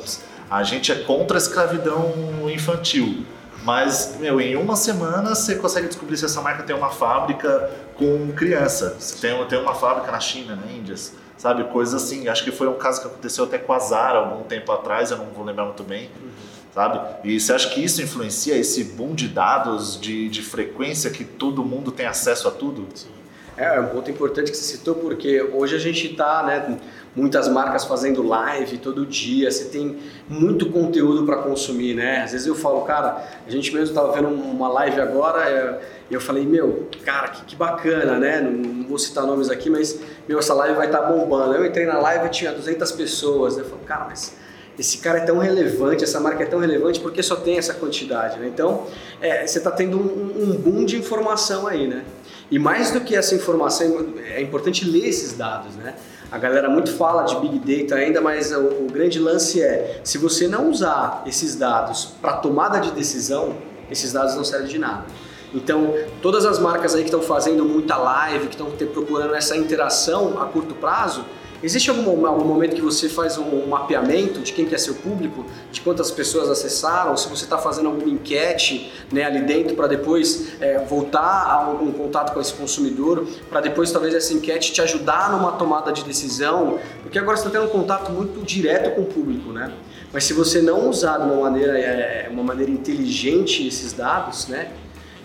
a 0.49 0.63
gente 0.63 0.91
é 0.91 0.95
contra 0.95 1.37
a 1.37 1.39
escravidão 1.39 2.13
infantil, 2.51 3.25
mas, 3.63 4.15
meu, 4.19 4.41
em 4.41 4.55
uma 4.55 4.75
semana 4.75 5.35
você 5.35 5.55
consegue 5.55 5.87
descobrir 5.87 6.17
se 6.17 6.25
essa 6.25 6.41
marca 6.41 6.63
tem 6.63 6.75
uma 6.75 6.89
fábrica 6.89 7.69
com 7.95 8.31
criança, 8.31 8.95
se 8.99 9.21
tem, 9.21 9.45
tem 9.45 9.59
uma 9.59 9.75
fábrica 9.75 10.11
na 10.11 10.19
China, 10.19 10.55
na 10.55 10.71
Índia, 10.71 10.95
sabe? 11.41 11.63
Coisas 11.65 12.03
assim. 12.03 12.27
Acho 12.27 12.43
que 12.43 12.51
foi 12.51 12.67
um 12.67 12.75
caso 12.75 13.01
que 13.01 13.07
aconteceu 13.07 13.45
até 13.45 13.57
com 13.57 13.73
a 13.73 13.79
Zara 13.79 14.19
algum 14.19 14.43
tempo 14.43 14.71
atrás, 14.71 15.09
eu 15.09 15.17
não 15.17 15.25
vou 15.25 15.43
lembrar 15.43 15.65
muito 15.65 15.83
bem, 15.83 16.11
uhum. 16.21 16.29
sabe? 16.71 16.99
E 17.23 17.39
você 17.39 17.51
acha 17.51 17.67
que 17.69 17.83
isso 17.83 17.99
influencia 17.99 18.55
esse 18.55 18.83
boom 18.83 19.15
de 19.15 19.27
dados, 19.27 19.99
de, 19.99 20.29
de 20.29 20.43
frequência, 20.43 21.09
que 21.09 21.25
todo 21.25 21.63
mundo 21.63 21.91
tem 21.91 22.05
acesso 22.05 22.47
a 22.47 22.51
tudo? 22.51 22.87
Sim. 22.93 23.09
É, 23.57 23.75
é 23.75 23.79
um 23.79 23.87
ponto 23.87 24.09
importante 24.09 24.51
que 24.51 24.57
você 24.57 24.77
citou, 24.77 24.95
porque 24.95 25.41
hoje 25.41 25.75
a 25.75 25.79
gente 25.79 26.11
está, 26.11 26.43
né, 26.43 26.77
muitas 27.15 27.47
marcas 27.47 27.83
fazendo 27.83 28.23
live 28.23 28.77
todo 28.77 29.05
dia, 29.05 29.51
você 29.51 29.65
tem 29.65 29.97
muito 30.29 30.69
conteúdo 30.69 31.25
para 31.25 31.37
consumir, 31.37 31.93
né? 31.93 32.21
Às 32.23 32.31
vezes 32.31 32.47
eu 32.47 32.55
falo, 32.55 32.81
cara, 32.81 33.23
a 33.45 33.49
gente 33.49 33.71
mesmo 33.73 33.89
estava 33.89 34.11
vendo 34.13 34.29
uma 34.29 34.69
live 34.69 35.01
agora 35.01 35.81
e 36.09 36.13
eu 36.13 36.21
falei, 36.21 36.45
meu, 36.45 36.87
cara, 37.03 37.29
que, 37.29 37.45
que 37.45 37.55
bacana, 37.55 38.17
né? 38.17 38.39
Não, 38.39 38.51
não, 38.51 38.87
vou 38.87 38.97
citar 38.97 39.25
nomes 39.25 39.49
aqui, 39.49 39.69
mas, 39.69 39.99
meu, 40.27 40.39
essa 40.39 40.53
live 40.53 40.75
vai 40.75 40.87
estar 40.87 40.99
tá 40.99 41.11
bombando. 41.11 41.53
Eu 41.55 41.65
entrei 41.65 41.85
na 41.85 41.99
live 41.99 42.27
e 42.27 42.29
tinha 42.29 42.51
200 42.51 42.91
pessoas, 42.93 43.57
né? 43.57 43.63
Eu 43.63 43.67
falo, 43.67 43.81
cara, 43.83 44.05
mas 44.05 44.35
esse 44.79 44.97
cara 44.99 45.19
é 45.19 45.25
tão 45.25 45.37
relevante, 45.37 46.03
essa 46.03 46.19
marca 46.19 46.43
é 46.43 46.45
tão 46.45 46.59
relevante 46.59 46.99
porque 46.99 47.21
só 47.21 47.35
tem 47.35 47.57
essa 47.57 47.73
quantidade, 47.73 48.39
né? 48.39 48.47
Então, 48.47 48.87
é, 49.21 49.45
você 49.45 49.57
está 49.57 49.69
tendo 49.69 49.97
um, 49.97 50.43
um 50.43 50.55
boom 50.55 50.85
de 50.85 50.97
informação 50.97 51.67
aí, 51.67 51.87
né? 51.87 52.03
E 52.51 52.59
mais 52.59 52.91
do 52.91 52.99
que 52.99 53.15
essa 53.15 53.33
informação, 53.33 54.13
é 54.35 54.41
importante 54.41 54.83
ler 54.83 55.07
esses 55.07 55.31
dados, 55.37 55.73
né? 55.77 55.95
A 56.29 56.37
galera 56.37 56.69
muito 56.69 56.91
fala 56.93 57.23
de 57.23 57.37
Big 57.37 57.59
Data 57.59 57.95
ainda, 57.95 58.19
mas 58.19 58.51
o, 58.51 58.59
o 58.59 58.87
grande 58.91 59.19
lance 59.19 59.61
é, 59.61 60.01
se 60.03 60.17
você 60.17 60.49
não 60.49 60.69
usar 60.69 61.23
esses 61.25 61.55
dados 61.55 62.13
para 62.21 62.33
tomada 62.33 62.79
de 62.79 62.91
decisão, 62.91 63.55
esses 63.89 64.11
dados 64.11 64.35
não 64.35 64.43
servem 64.43 64.67
de 64.67 64.77
nada. 64.77 65.05
Então, 65.53 65.93
todas 66.21 66.45
as 66.45 66.59
marcas 66.59 66.93
aí 66.93 67.01
que 67.01 67.07
estão 67.07 67.21
fazendo 67.21 67.63
muita 67.63 67.95
live, 67.95 68.47
que 68.47 68.55
estão 68.55 68.69
procurando 68.87 69.33
essa 69.33 69.55
interação 69.55 70.41
a 70.41 70.45
curto 70.45 70.75
prazo, 70.75 71.25
Existe 71.63 71.91
algum, 71.91 72.25
algum 72.25 72.43
momento 72.43 72.75
que 72.75 72.81
você 72.81 73.07
faz 73.07 73.37
um, 73.37 73.67
mapeamento 73.67 74.39
de 74.39 74.51
quem 74.51 74.65
que 74.65 74.73
é 74.73 74.77
seu 74.77 74.95
público, 74.95 75.45
de 75.71 75.79
quantas 75.81 76.09
pessoas 76.09 76.49
acessaram, 76.49 77.15
se 77.15 77.29
você 77.29 77.43
está 77.43 77.57
fazendo 77.57 77.87
alguma 77.87 78.09
enquete 78.09 78.91
né, 79.11 79.23
ali 79.23 79.41
dentro 79.41 79.75
para 79.75 79.87
depois 79.87 80.53
é, 80.59 80.79
voltar 80.79 81.19
a 81.19 81.65
algum 81.65 81.91
contato 81.91 82.33
com 82.33 82.41
esse 82.41 82.53
consumidor, 82.53 83.27
para 83.49 83.61
depois 83.61 83.91
talvez 83.91 84.15
essa 84.15 84.33
enquete 84.33 84.73
te 84.73 84.81
ajudar 84.81 85.31
numa 85.31 85.51
tomada 85.51 85.91
de 85.91 86.03
decisão, 86.03 86.79
porque 87.03 87.19
agora 87.19 87.37
você 87.37 87.47
está 87.47 87.59
tendo 87.59 87.69
um 87.69 87.71
contato 87.71 88.11
muito 88.11 88.43
direto 88.43 88.95
com 88.95 89.01
o 89.01 89.05
público, 89.05 89.51
né? 89.51 89.71
Mas 90.11 90.23
se 90.23 90.33
você 90.33 90.61
não 90.61 90.89
usar 90.89 91.19
de 91.19 91.23
uma 91.25 91.41
maneira, 91.41 91.77
é, 91.77 92.27
uma 92.29 92.43
maneira 92.43 92.71
inteligente 92.71 93.65
esses 93.65 93.93
dados, 93.93 94.47
né, 94.47 94.71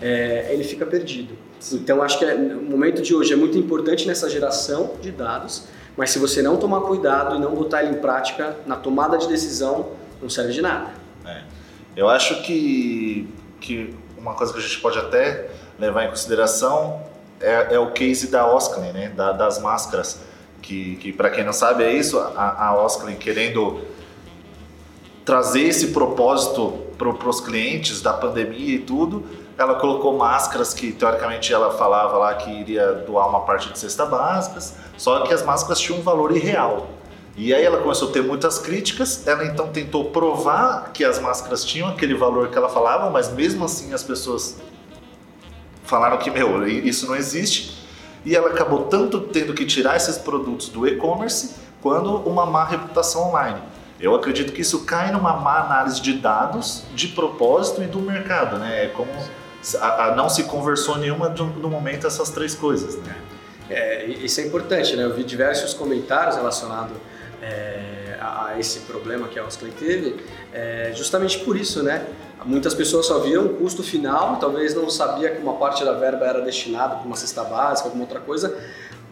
é, 0.01 0.49
ele 0.51 0.63
fica 0.63 0.85
perdido. 0.85 1.33
Então 1.73 2.01
acho 2.03 2.19
que 2.19 2.25
é, 2.25 2.35
o 2.35 2.61
momento 2.61 3.01
de 3.01 3.15
hoje 3.15 3.33
é 3.33 3.35
muito 3.35 3.57
importante 3.57 4.07
nessa 4.07 4.29
geração 4.29 4.91
de 5.01 5.11
dados 5.11 5.63
mas 5.97 6.11
se 6.11 6.19
você 6.19 6.43
não 6.43 6.57
tomar 6.57 6.81
cuidado 6.81 7.35
e 7.35 7.39
não 7.39 7.55
botar 7.55 7.83
ele 7.83 7.95
em 7.95 7.99
prática 7.99 8.55
na 8.67 8.75
tomada 8.75 9.17
de 9.17 9.27
decisão, 9.27 9.93
não 10.21 10.29
serve 10.29 10.53
de 10.53 10.61
nada. 10.61 10.91
É. 11.25 11.41
Eu 11.95 12.07
acho 12.07 12.43
que, 12.43 13.27
que 13.59 13.95
uma 14.15 14.35
coisa 14.35 14.53
que 14.53 14.59
a 14.59 14.61
gente 14.61 14.79
pode 14.79 14.99
até 14.99 15.49
levar 15.79 16.05
em 16.05 16.09
consideração 16.09 17.01
é, 17.41 17.75
é 17.75 17.79
o 17.79 17.91
case 17.91 18.27
da 18.27 18.47
Osklen, 18.47 18.93
né? 18.93 19.09
Da, 19.09 19.31
das 19.31 19.59
máscaras. 19.59 20.19
Que, 20.61 20.97
que 20.97 21.13
para 21.13 21.29
quem 21.29 21.43
não 21.43 21.53
sabe 21.53 21.83
é 21.83 21.93
isso, 21.93 22.19
a, 22.19 22.67
a 22.67 22.83
Osklen 22.83 23.15
querendo 23.15 23.81
trazer 25.23 25.61
esse 25.61 25.87
propósito 25.87 26.85
para 26.97 27.09
os 27.09 27.41
clientes 27.41 28.01
da 28.01 28.13
pandemia 28.13 28.75
e 28.75 28.79
tudo, 28.79 29.25
ela 29.57 29.75
colocou 29.75 30.15
máscaras 30.15 30.73
que 30.73 30.91
teoricamente 30.91 31.51
ela 31.51 31.71
falava 31.71 32.17
lá 32.17 32.35
que 32.35 32.49
iria 32.49 32.93
doar 32.93 33.27
uma 33.27 33.41
parte 33.41 33.71
de 33.71 33.79
cesta 33.79 34.05
básicas, 34.05 34.75
só 34.97 35.21
que 35.21 35.33
as 35.33 35.43
máscaras 35.43 35.79
tinham 35.79 35.99
um 35.99 36.03
valor 36.03 36.35
irreal. 36.35 36.89
E 37.35 37.53
aí 37.53 37.63
ela 37.63 37.77
começou 37.77 38.09
a 38.09 38.11
ter 38.11 38.21
muitas 38.21 38.59
críticas, 38.59 39.27
ela 39.27 39.45
então 39.45 39.67
tentou 39.69 40.05
provar 40.05 40.91
que 40.91 41.03
as 41.03 41.19
máscaras 41.19 41.63
tinham 41.65 41.87
aquele 41.87 42.15
valor 42.15 42.49
que 42.49 42.57
ela 42.57 42.69
falava, 42.69 43.09
mas 43.09 43.31
mesmo 43.31 43.65
assim 43.65 43.93
as 43.93 44.03
pessoas 44.03 44.57
falaram 45.83 46.17
que, 46.17 46.29
meu, 46.29 46.67
isso 46.67 47.07
não 47.07 47.15
existe. 47.15 47.77
E 48.25 48.35
ela 48.35 48.49
acabou 48.49 48.85
tanto 48.85 49.21
tendo 49.21 49.53
que 49.53 49.65
tirar 49.65 49.95
esses 49.95 50.17
produtos 50.17 50.69
do 50.69 50.87
e-commerce, 50.87 51.55
quanto 51.81 52.15
uma 52.27 52.45
má 52.45 52.63
reputação 52.65 53.29
online. 53.29 53.61
Eu 53.99 54.13
acredito 54.13 54.51
que 54.51 54.61
isso 54.61 54.85
cai 54.85 55.11
numa 55.11 55.33
má 55.33 55.59
análise 55.59 56.01
de 56.01 56.13
dados, 56.13 56.83
de 56.93 57.07
propósito 57.09 57.81
e 57.81 57.87
do 57.87 57.99
mercado, 57.99 58.57
né? 58.57 58.85
É 58.85 58.87
como 58.89 59.11
a, 59.75 60.05
a 60.05 60.15
não 60.15 60.29
se 60.29 60.43
conversou 60.43 60.97
nenhuma 60.97 61.29
no 61.29 61.69
momento 61.69 62.07
essas 62.07 62.29
três 62.29 62.55
coisas, 62.55 62.95
né? 62.97 63.15
É, 63.69 64.05
isso 64.05 64.39
é 64.39 64.45
importante, 64.45 64.95
né? 64.95 65.03
Eu 65.03 65.13
vi 65.13 65.23
diversos 65.23 65.73
comentários 65.73 66.35
relacionados 66.35 66.95
é, 67.41 68.17
a, 68.19 68.45
a, 68.45 68.59
esse 68.59 68.81
problema 68.81 69.27
que 69.27 69.37
a 69.37 69.45
Osclay 69.45 69.71
teve, 69.71 70.17
é, 70.53 70.91
justamente 70.95 71.39
por 71.39 71.57
isso, 71.57 71.83
né? 71.83 72.05
Muitas 72.45 72.73
pessoas 72.73 73.05
só 73.07 73.19
viam 73.19 73.45
o 73.45 73.49
custo 73.49 73.83
final, 73.83 74.37
talvez 74.37 74.73
não 74.73 74.89
sabia 74.89 75.31
que 75.31 75.41
uma 75.41 75.53
parte 75.53 75.83
da 75.83 75.93
verba 75.93 76.25
era 76.25 76.41
destinada 76.41 76.95
para 76.95 77.05
uma 77.05 77.15
cesta 77.15 77.43
básica, 77.43 77.89
alguma 77.89 78.05
outra 78.05 78.19
coisa, 78.19 78.55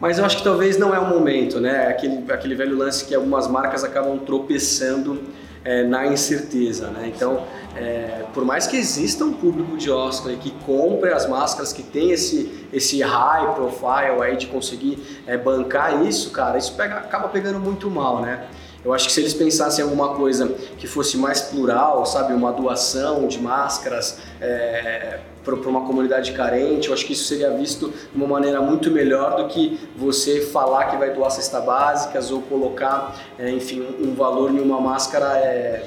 mas 0.00 0.18
eu 0.18 0.24
acho 0.24 0.38
que 0.38 0.44
talvez 0.44 0.78
não 0.78 0.94
é 0.94 0.98
o 0.98 1.06
momento, 1.06 1.60
né? 1.60 1.88
Aquele, 1.88 2.30
aquele 2.30 2.54
velho 2.54 2.76
lance 2.76 3.04
que 3.04 3.14
algumas 3.14 3.46
marcas 3.48 3.84
acabam 3.84 4.18
tropeçando 4.18 5.22
é, 5.66 5.82
na 5.82 6.06
incerteza, 6.06 6.90
né? 6.90 7.12
Então, 7.14 7.44
é, 7.74 8.24
por 8.32 8.44
mais 8.44 8.68
que 8.68 8.76
exista 8.76 9.24
um 9.24 9.32
público 9.32 9.76
de 9.76 9.90
Oscar 9.90 10.32
que 10.36 10.52
compre 10.64 11.12
as 11.12 11.28
máscaras, 11.28 11.72
que 11.72 11.82
tem 11.82 12.12
esse, 12.12 12.68
esse 12.72 13.02
high 13.02 13.52
profile 13.54 14.22
aí 14.22 14.36
de 14.36 14.46
conseguir 14.46 15.22
é, 15.26 15.36
bancar 15.36 16.06
isso, 16.06 16.30
cara, 16.30 16.56
isso 16.56 16.74
pega, 16.74 16.98
acaba 16.98 17.28
pegando 17.28 17.58
muito 17.58 17.90
mal, 17.90 18.22
né? 18.22 18.46
Eu 18.84 18.94
acho 18.94 19.08
que 19.08 19.12
se 19.12 19.20
eles 19.20 19.34
pensassem 19.34 19.84
em 19.84 19.88
alguma 19.88 20.14
coisa 20.14 20.46
que 20.78 20.86
fosse 20.86 21.18
mais 21.18 21.40
plural, 21.40 22.06
sabe, 22.06 22.32
uma 22.32 22.52
doação 22.52 23.26
de 23.26 23.40
máscaras 23.40 24.20
é, 24.40 25.18
para 25.54 25.70
uma 25.70 25.82
comunidade 25.82 26.32
carente, 26.32 26.88
eu 26.88 26.94
acho 26.94 27.06
que 27.06 27.12
isso 27.12 27.24
seria 27.24 27.50
visto 27.50 27.88
de 27.88 28.16
uma 28.16 28.26
maneira 28.26 28.60
muito 28.60 28.90
melhor 28.90 29.36
do 29.36 29.46
que 29.46 29.78
você 29.96 30.40
falar 30.40 30.86
que 30.86 30.96
vai 30.96 31.12
doar 31.12 31.30
cesta 31.30 31.60
básicas 31.60 32.30
ou 32.30 32.42
colocar, 32.42 33.14
é, 33.38 33.50
enfim, 33.50 33.86
um 34.00 34.14
valor 34.14 34.50
em 34.50 34.58
uma 34.58 34.80
máscara 34.80 35.38
é, 35.38 35.86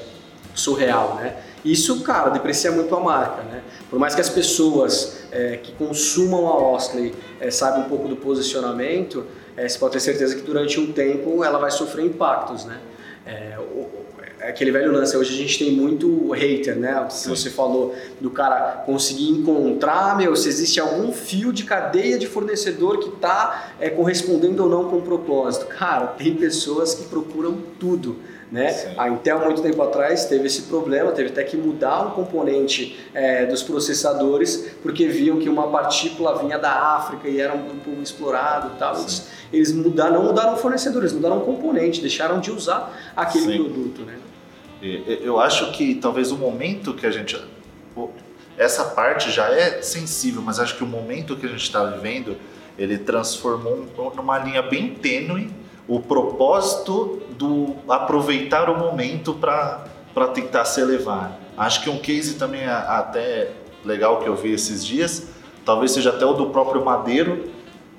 surreal, 0.54 1.16
né? 1.16 1.36
Isso, 1.64 2.02
cara, 2.02 2.30
deprecia 2.30 2.72
muito 2.72 2.94
a 2.96 3.00
marca, 3.00 3.42
né? 3.42 3.62
Por 3.90 3.98
mais 3.98 4.14
que 4.14 4.20
as 4.20 4.30
pessoas 4.30 5.24
é, 5.30 5.58
que 5.58 5.72
consumam 5.72 6.48
a 6.48 6.56
Osley 6.72 7.14
é, 7.38 7.50
saibam 7.50 7.82
um 7.82 7.88
pouco 7.88 8.08
do 8.08 8.16
posicionamento, 8.16 9.26
é, 9.56 9.68
você 9.68 9.78
pode 9.78 9.92
ter 9.92 10.00
certeza 10.00 10.34
que 10.36 10.42
durante 10.42 10.80
um 10.80 10.92
tempo 10.92 11.44
ela 11.44 11.58
vai 11.58 11.70
sofrer 11.70 12.06
impactos, 12.06 12.64
né? 12.64 12.78
É, 13.26 13.58
aquele 14.50 14.70
velho 14.70 14.92
lance, 14.92 15.16
hoje 15.16 15.34
a 15.34 15.36
gente 15.36 15.58
tem 15.58 15.72
muito 15.72 16.30
hater, 16.32 16.76
né? 16.76 17.06
Se 17.10 17.28
você 17.28 17.48
falou 17.48 17.94
do 18.20 18.30
cara 18.30 18.82
conseguir 18.84 19.30
encontrar, 19.30 20.16
meu, 20.16 20.36
se 20.36 20.48
existe 20.48 20.80
algum 20.80 21.12
fio 21.12 21.52
de 21.52 21.64
cadeia 21.64 22.18
de 22.18 22.26
fornecedor 22.26 22.98
que 22.98 23.08
está 23.08 23.72
é, 23.80 23.88
correspondendo 23.90 24.64
ou 24.64 24.68
não 24.68 24.90
com 24.90 24.96
o 24.96 25.02
propósito. 25.02 25.66
Cara, 25.66 26.08
tem 26.08 26.34
pessoas 26.34 26.94
que 26.94 27.04
procuram 27.04 27.58
tudo. 27.78 28.16
Né? 28.50 28.94
A 28.98 29.08
Intel, 29.08 29.38
muito 29.44 29.62
tempo 29.62 29.80
atrás, 29.80 30.24
teve 30.24 30.48
esse 30.48 30.62
problema, 30.62 31.12
teve 31.12 31.28
até 31.28 31.44
que 31.44 31.56
mudar 31.56 32.08
um 32.08 32.10
componente 32.10 32.98
é, 33.14 33.46
dos 33.46 33.62
processadores, 33.62 34.72
porque 34.82 35.06
viam 35.06 35.38
que 35.38 35.48
uma 35.48 35.68
partícula 35.68 36.36
vinha 36.36 36.58
da 36.58 36.96
África 36.96 37.28
e 37.28 37.40
era 37.40 37.54
um 37.54 37.78
pouco 37.78 38.02
explorado 38.02 38.72
e 38.74 38.78
tal. 38.78 38.98
Eles, 38.98 39.28
eles 39.52 39.72
mudaram, 39.72 40.14
não 40.14 40.24
mudaram 40.24 40.54
o 40.54 40.56
fornecedor, 40.56 41.02
eles 41.02 41.12
mudaram 41.12 41.38
o 41.38 41.42
componente, 41.42 42.00
deixaram 42.00 42.40
de 42.40 42.50
usar 42.50 42.92
aquele 43.14 43.44
Sim. 43.44 43.62
produto. 43.62 44.02
Né? 44.02 44.14
Eu 44.82 45.38
acho 45.38 45.72
que 45.72 45.94
talvez 45.94 46.30
o 46.32 46.36
momento 46.36 46.94
que 46.94 47.06
a 47.06 47.10
gente. 47.10 47.40
Essa 48.56 48.84
parte 48.84 49.30
já 49.30 49.48
é 49.48 49.82
sensível, 49.82 50.42
mas 50.42 50.58
acho 50.58 50.76
que 50.76 50.84
o 50.84 50.86
momento 50.86 51.36
que 51.36 51.46
a 51.46 51.48
gente 51.48 51.62
está 51.62 51.84
vivendo 51.84 52.36
ele 52.78 52.96
transformou 52.96 53.86
numa 54.16 54.38
linha 54.38 54.62
bem 54.62 54.94
tênue 54.94 55.50
o 55.86 56.00
propósito 56.00 57.20
do 57.36 57.74
aproveitar 57.88 58.70
o 58.70 58.78
momento 58.78 59.34
para 59.34 60.28
tentar 60.32 60.64
se 60.64 60.80
elevar. 60.80 61.38
Acho 61.56 61.82
que 61.82 61.90
um 61.90 61.98
case 61.98 62.36
também 62.36 62.64
até 62.66 63.50
legal 63.84 64.20
que 64.20 64.28
eu 64.28 64.34
vi 64.34 64.52
esses 64.52 64.84
dias, 64.84 65.28
talvez 65.64 65.90
seja 65.90 66.10
até 66.10 66.24
o 66.24 66.32
do 66.32 66.46
próprio 66.50 66.84
Madeiro, 66.84 67.50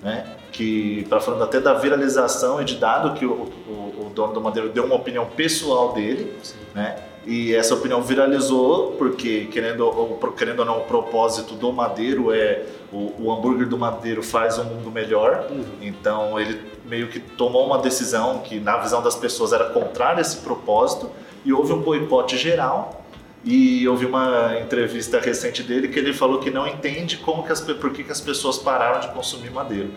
né? 0.01 0.37
que 0.51 1.05
para 1.09 1.19
falando 1.19 1.43
até 1.43 1.59
da 1.59 1.73
viralização 1.73 2.61
e 2.61 2.65
de 2.65 2.75
dado 2.75 3.13
que 3.17 3.25
o, 3.25 3.31
o, 3.31 3.90
dono 4.11 4.33
do 4.33 4.41
Madeiro 4.41 4.69
deu 4.69 4.85
uma 4.85 4.95
opinião 4.95 5.25
pessoal 5.25 5.93
dele, 5.93 6.33
Sim. 6.43 6.55
né? 6.73 7.03
E 7.25 7.53
essa 7.53 7.75
opinião 7.75 8.01
viralizou 8.01 8.93
porque 8.93 9.45
querendo 9.51 9.81
ou, 9.81 10.17
querendo 10.35 10.59
ou 10.59 10.65
não 10.65 10.79
o 10.79 10.85
propósito 10.85 11.53
do 11.53 11.71
Madeiro 11.71 12.33
é 12.33 12.65
o, 12.91 13.13
o 13.19 13.31
hambúrguer 13.31 13.67
do 13.67 13.77
Madeiro 13.77 14.23
faz 14.23 14.57
um 14.57 14.63
mundo 14.63 14.89
melhor. 14.89 15.47
Uhum. 15.51 15.63
Então 15.81 16.39
ele 16.39 16.59
meio 16.83 17.07
que 17.09 17.19
tomou 17.19 17.65
uma 17.65 17.77
decisão 17.77 18.39
que 18.39 18.59
na 18.59 18.77
visão 18.77 19.03
das 19.03 19.15
pessoas 19.15 19.53
era 19.53 19.65
contrária 19.65 20.17
a 20.17 20.21
esse 20.21 20.37
propósito 20.37 21.11
e 21.45 21.53
houve 21.53 21.73
um 21.73 21.81
boicote 21.81 22.37
geral 22.37 23.01
e 23.43 23.83
eu 23.83 23.95
vi 23.95 24.05
uma 24.05 24.59
entrevista 24.59 25.19
recente 25.19 25.63
dele 25.63 25.87
que 25.87 25.97
ele 25.97 26.13
falou 26.13 26.39
que 26.39 26.51
não 26.51 26.67
entende 26.67 27.17
como 27.17 27.43
que 27.43 27.51
as, 27.51 27.61
por 27.61 27.91
que, 27.91 28.03
que 28.03 28.11
as 28.11 28.21
pessoas 28.21 28.57
pararam 28.57 28.99
de 28.99 29.07
consumir 29.09 29.49
madeira. 29.51 29.89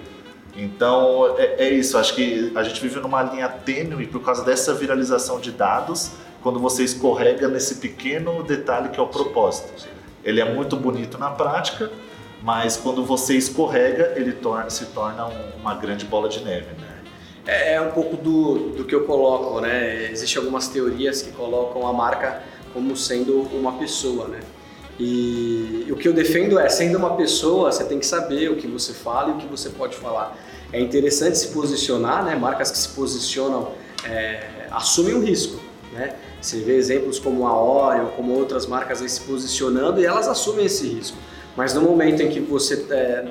Então 0.56 1.34
é, 1.38 1.66
é, 1.66 1.70
isso, 1.70 1.98
acho 1.98 2.14
que 2.14 2.52
a 2.54 2.62
gente 2.62 2.80
vive 2.80 3.00
numa 3.00 3.22
linha 3.22 3.48
tênue 3.48 4.06
por 4.06 4.20
causa 4.22 4.44
dessa 4.44 4.72
viralização 4.72 5.40
de 5.40 5.50
dados, 5.50 6.12
quando 6.42 6.58
você 6.58 6.84
escorrega 6.84 7.48
nesse 7.48 7.76
pequeno 7.76 8.42
detalhe 8.42 8.90
que 8.90 9.00
é 9.00 9.02
o 9.02 9.06
propósito. 9.06 9.88
Ele 10.22 10.40
é 10.40 10.54
muito 10.54 10.76
bonito 10.76 11.18
na 11.18 11.30
prática, 11.30 11.90
mas 12.42 12.76
quando 12.76 13.04
você 13.04 13.34
escorrega, 13.36 14.12
ele 14.16 14.32
torna, 14.32 14.70
se 14.70 14.86
torna 14.86 15.26
uma 15.58 15.74
grande 15.74 16.04
bola 16.04 16.28
de 16.28 16.44
neve. 16.44 16.66
Né? 16.78 16.94
É, 17.46 17.74
é 17.74 17.80
um 17.80 17.90
pouco 17.90 18.16
do, 18.16 18.70
do 18.70 18.84
que 18.84 18.94
eu 18.94 19.04
coloco, 19.04 19.60
né? 19.60 20.10
Existem 20.10 20.38
algumas 20.38 20.68
teorias 20.68 21.22
que 21.22 21.32
colocam 21.32 21.86
a 21.86 21.92
marca 21.92 22.42
como 22.72 22.96
sendo 22.96 23.42
uma 23.52 23.72
pessoa, 23.72 24.28
né? 24.28 24.40
E, 24.98 25.86
o 25.90 25.96
que 25.96 26.06
eu 26.06 26.12
defendo 26.12 26.58
é, 26.58 26.68
sendo 26.68 26.98
uma 26.98 27.16
pessoa, 27.16 27.72
você 27.72 27.84
tem 27.84 27.98
que 27.98 28.06
saber 28.06 28.50
o 28.50 28.56
que 28.56 28.66
você 28.66 28.92
fala 28.92 29.30
e 29.30 29.32
o 29.32 29.36
que 29.38 29.46
você 29.46 29.68
pode 29.70 29.96
falar. 29.96 30.36
É 30.72 30.80
interessante 30.80 31.38
se 31.38 31.48
posicionar, 31.48 32.24
né? 32.24 32.34
Marcas 32.34 32.70
que 32.70 32.78
se 32.78 32.88
posicionam 32.90 33.72
é, 34.04 34.66
assumem 34.70 35.14
um 35.14 35.20
risco, 35.24 35.60
né? 35.92 36.16
Você 36.40 36.60
vê 36.60 36.76
exemplos 36.76 37.18
como 37.18 37.46
a 37.46 37.58
Oreo, 37.58 38.08
como 38.16 38.32
outras 38.34 38.66
marcas 38.66 39.00
aí 39.00 39.08
se 39.08 39.22
posicionando 39.22 40.00
e 40.00 40.04
elas 40.04 40.28
assumem 40.28 40.66
esse 40.66 40.86
risco. 40.86 41.16
Mas 41.56 41.72
no 41.72 41.82
momento 41.82 42.20
em 42.20 42.28
que 42.28 42.40
você 42.40 42.86
é, 42.90 43.24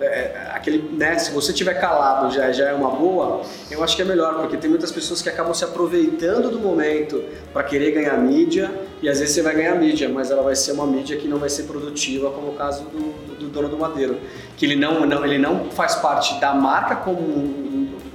é, 0.00 0.04
é, 0.04 0.50
aquele, 0.52 0.90
né, 0.96 1.18
se 1.18 1.30
você 1.30 1.52
tiver 1.52 1.74
calado 1.74 2.32
já, 2.34 2.50
já 2.50 2.68
é 2.68 2.72
uma 2.72 2.90
boa, 2.90 3.42
eu 3.70 3.82
acho 3.84 3.94
que 3.94 4.02
é 4.02 4.04
melhor, 4.04 4.34
porque 4.40 4.56
tem 4.56 4.68
muitas 4.68 4.90
pessoas 4.90 5.22
que 5.22 5.28
acabam 5.28 5.54
se 5.54 5.64
aproveitando 5.64 6.50
do 6.50 6.58
momento 6.58 7.22
para 7.52 7.62
querer 7.62 7.92
ganhar 7.92 8.16
mídia 8.18 8.70
e 9.00 9.08
às 9.08 9.20
vezes 9.20 9.34
você 9.34 9.42
vai 9.42 9.54
ganhar 9.54 9.76
mídia, 9.76 10.08
mas 10.08 10.30
ela 10.30 10.42
vai 10.42 10.56
ser 10.56 10.72
uma 10.72 10.86
mídia 10.86 11.16
que 11.16 11.28
não 11.28 11.38
vai 11.38 11.48
ser 11.48 11.64
produtiva, 11.64 12.30
como 12.30 12.48
o 12.48 12.54
caso 12.54 12.84
do, 12.84 12.98
do, 13.26 13.34
do 13.36 13.48
dono 13.48 13.68
do 13.68 13.78
Madeiro, 13.78 14.18
que 14.56 14.66
ele 14.66 14.74
não, 14.74 15.06
não, 15.06 15.24
ele 15.24 15.38
não 15.38 15.70
faz 15.70 15.94
parte 15.96 16.40
da 16.40 16.52
marca 16.52 16.96
como 16.96 17.68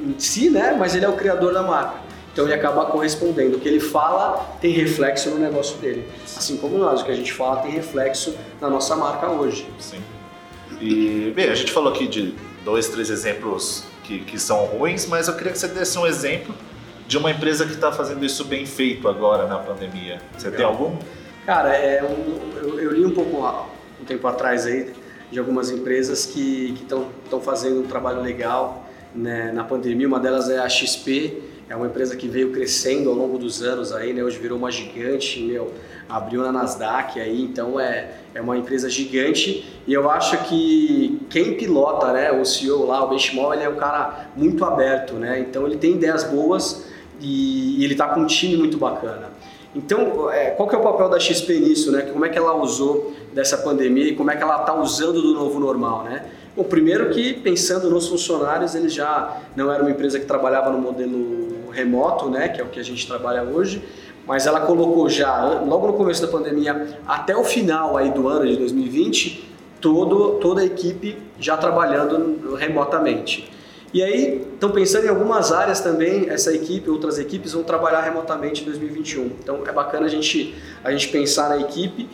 em 0.03 0.15
si, 0.17 0.49
né, 0.49 0.75
mas 0.77 0.93
ele 0.93 1.05
é 1.05 1.09
o 1.09 1.13
criador 1.13 1.53
da 1.53 1.63
marca. 1.63 2.02
Então 2.33 2.45
ele 2.45 2.53
acaba 2.55 2.85
correspondendo. 2.87 3.57
O 3.57 3.59
que 3.59 3.69
ele 3.69 3.79
fala 3.79 4.57
tem 4.59 4.71
reflexo 4.71 5.29
no 5.29 5.37
negócio 5.37 5.77
dele. 5.77 6.05
Assim 6.25 6.57
como 6.57 6.77
nós, 6.77 7.01
o 7.01 7.05
que 7.05 7.11
a 7.11 7.15
gente 7.15 7.31
fala 7.31 7.61
tem 7.61 7.71
reflexo 7.71 8.35
na 8.59 8.69
nossa 8.69 8.95
marca 8.95 9.29
hoje. 9.29 9.67
Sim. 9.79 10.01
E, 10.81 11.31
bem, 11.35 11.49
a 11.49 11.55
gente 11.55 11.71
falou 11.71 11.93
aqui 11.93 12.07
de 12.07 12.33
dois, 12.65 12.89
três 12.89 13.09
exemplos 13.11 13.83
que, 14.03 14.19
que 14.19 14.39
são 14.39 14.65
ruins, 14.65 15.05
mas 15.05 15.27
eu 15.27 15.35
queria 15.35 15.51
que 15.51 15.59
você 15.59 15.67
desse 15.67 15.97
um 15.97 16.07
exemplo 16.07 16.53
de 17.07 17.17
uma 17.17 17.29
empresa 17.29 17.65
que 17.65 17.73
está 17.73 17.91
fazendo 17.91 18.25
isso 18.25 18.43
bem 18.45 18.65
feito 18.65 19.07
agora 19.07 19.47
na 19.47 19.59
pandemia. 19.59 20.19
Você 20.35 20.49
Legal. 20.49 20.57
tem 20.57 20.65
algum? 20.65 20.97
Cara, 21.45 21.69
é 21.75 22.03
um, 22.03 22.57
eu, 22.57 22.79
eu, 22.79 22.91
li 22.93 23.05
um 23.05 23.11
pouco 23.11 23.45
um 24.01 24.05
tempo 24.05 24.27
atrás 24.27 24.65
aí 24.65 24.91
de 25.31 25.37
algumas 25.37 25.69
empresas 25.69 26.25
que 26.25 26.75
estão 26.81 27.41
fazendo 27.41 27.81
um 27.81 27.87
trabalho 27.87 28.21
legal 28.21 28.87
né, 29.13 29.51
na 29.51 29.63
pandemia. 29.63 30.07
Uma 30.07 30.19
delas 30.19 30.49
é 30.49 30.59
a 30.59 30.69
XP, 30.69 31.41
é 31.69 31.75
uma 31.75 31.87
empresa 31.87 32.15
que 32.15 32.27
veio 32.27 32.51
crescendo 32.51 33.09
ao 33.09 33.15
longo 33.15 33.37
dos 33.37 33.61
anos 33.61 33.93
aí, 33.93 34.13
né? 34.13 34.23
Hoje 34.23 34.37
virou 34.37 34.57
uma 34.57 34.71
gigante, 34.71 35.41
meu, 35.41 35.71
abriu 36.09 36.41
na 36.41 36.51
Nasdaq 36.51 37.19
aí, 37.19 37.41
então 37.41 37.79
é, 37.79 38.11
é 38.33 38.41
uma 38.41 38.57
empresa 38.57 38.89
gigante 38.89 39.65
e 39.87 39.93
eu 39.93 40.09
acho 40.09 40.37
que 40.45 41.19
quem 41.29 41.55
pilota, 41.55 42.11
né, 42.11 42.31
o 42.31 42.45
CEO 42.45 42.85
lá, 42.85 43.03
o 43.03 43.09
Benchmall, 43.09 43.53
ele 43.53 43.63
é 43.63 43.69
um 43.69 43.75
cara 43.75 44.27
muito 44.35 44.63
aberto, 44.65 45.13
né? 45.13 45.39
Então 45.39 45.65
ele 45.65 45.77
tem 45.77 45.93
ideias 45.93 46.23
boas 46.23 46.85
e, 47.19 47.83
ele 47.83 47.93
está 47.93 48.09
com 48.09 48.21
um 48.21 48.27
time 48.27 48.57
muito 48.57 48.77
bacana. 48.77 49.31
Então, 49.75 50.29
é, 50.31 50.51
qual 50.51 50.69
que 50.69 50.75
é 50.75 50.77
o 50.77 50.83
papel 50.83 51.09
da 51.09 51.19
XP 51.19 51.59
nisso, 51.59 51.91
né? 51.91 52.03
Como 52.03 52.23
é 52.23 52.29
que 52.29 52.37
ela 52.37 52.55
usou 52.55 53.11
dessa 53.33 53.57
pandemia 53.57 54.09
e 54.09 54.15
como 54.15 54.29
é 54.29 54.35
que 54.35 54.43
ela 54.43 54.59
está 54.59 54.75
usando 54.75 55.19
do 55.19 55.33
novo 55.33 55.59
normal, 55.59 56.03
né? 56.03 56.25
Bom, 56.55 56.63
primeiro 56.63 57.09
que 57.09 57.33
pensando 57.33 57.89
nos 57.89 58.07
funcionários, 58.07 58.75
eles 58.75 58.93
já 58.93 59.41
não 59.55 59.71
era 59.71 59.81
uma 59.81 59.89
empresa 59.89 60.19
que 60.19 60.25
trabalhava 60.25 60.71
no 60.71 60.77
modelo 60.77 61.71
remoto, 61.71 62.29
né? 62.29 62.47
Que 62.47 62.61
é 62.61 62.63
o 62.63 62.67
que 62.67 62.79
a 62.79 62.83
gente 62.83 63.07
trabalha 63.07 63.41
hoje, 63.41 63.83
mas 64.27 64.45
ela 64.45 64.61
colocou 64.61 65.09
já, 65.09 65.43
logo 65.61 65.87
no 65.87 65.93
começo 65.93 66.21
da 66.21 66.27
pandemia, 66.27 66.99
até 67.07 67.35
o 67.35 67.43
final 67.43 67.97
aí 67.97 68.11
do 68.11 68.27
ano 68.27 68.47
de 68.47 68.55
2020, 68.55 69.49
todo, 69.81 70.37
toda 70.39 70.61
a 70.61 70.65
equipe 70.65 71.17
já 71.39 71.57
trabalhando 71.57 72.53
remotamente. 72.53 73.51
E 73.91 74.03
aí, 74.03 74.47
estão 74.53 74.69
pensando 74.69 75.05
em 75.05 75.09
algumas 75.09 75.51
áreas 75.51 75.79
também, 75.79 76.29
essa 76.29 76.53
equipe, 76.53 76.87
outras 76.87 77.17
equipes 77.17 77.53
vão 77.53 77.63
trabalhar 77.63 78.01
remotamente 78.01 78.61
em 78.61 78.65
2021. 78.65 79.25
Então, 79.39 79.61
é 79.67 79.71
bacana 79.71 80.05
a 80.05 80.09
gente, 80.09 80.53
a 80.83 80.91
gente 80.91 81.07
pensar 81.07 81.49
na 81.49 81.59
equipe 81.59 82.07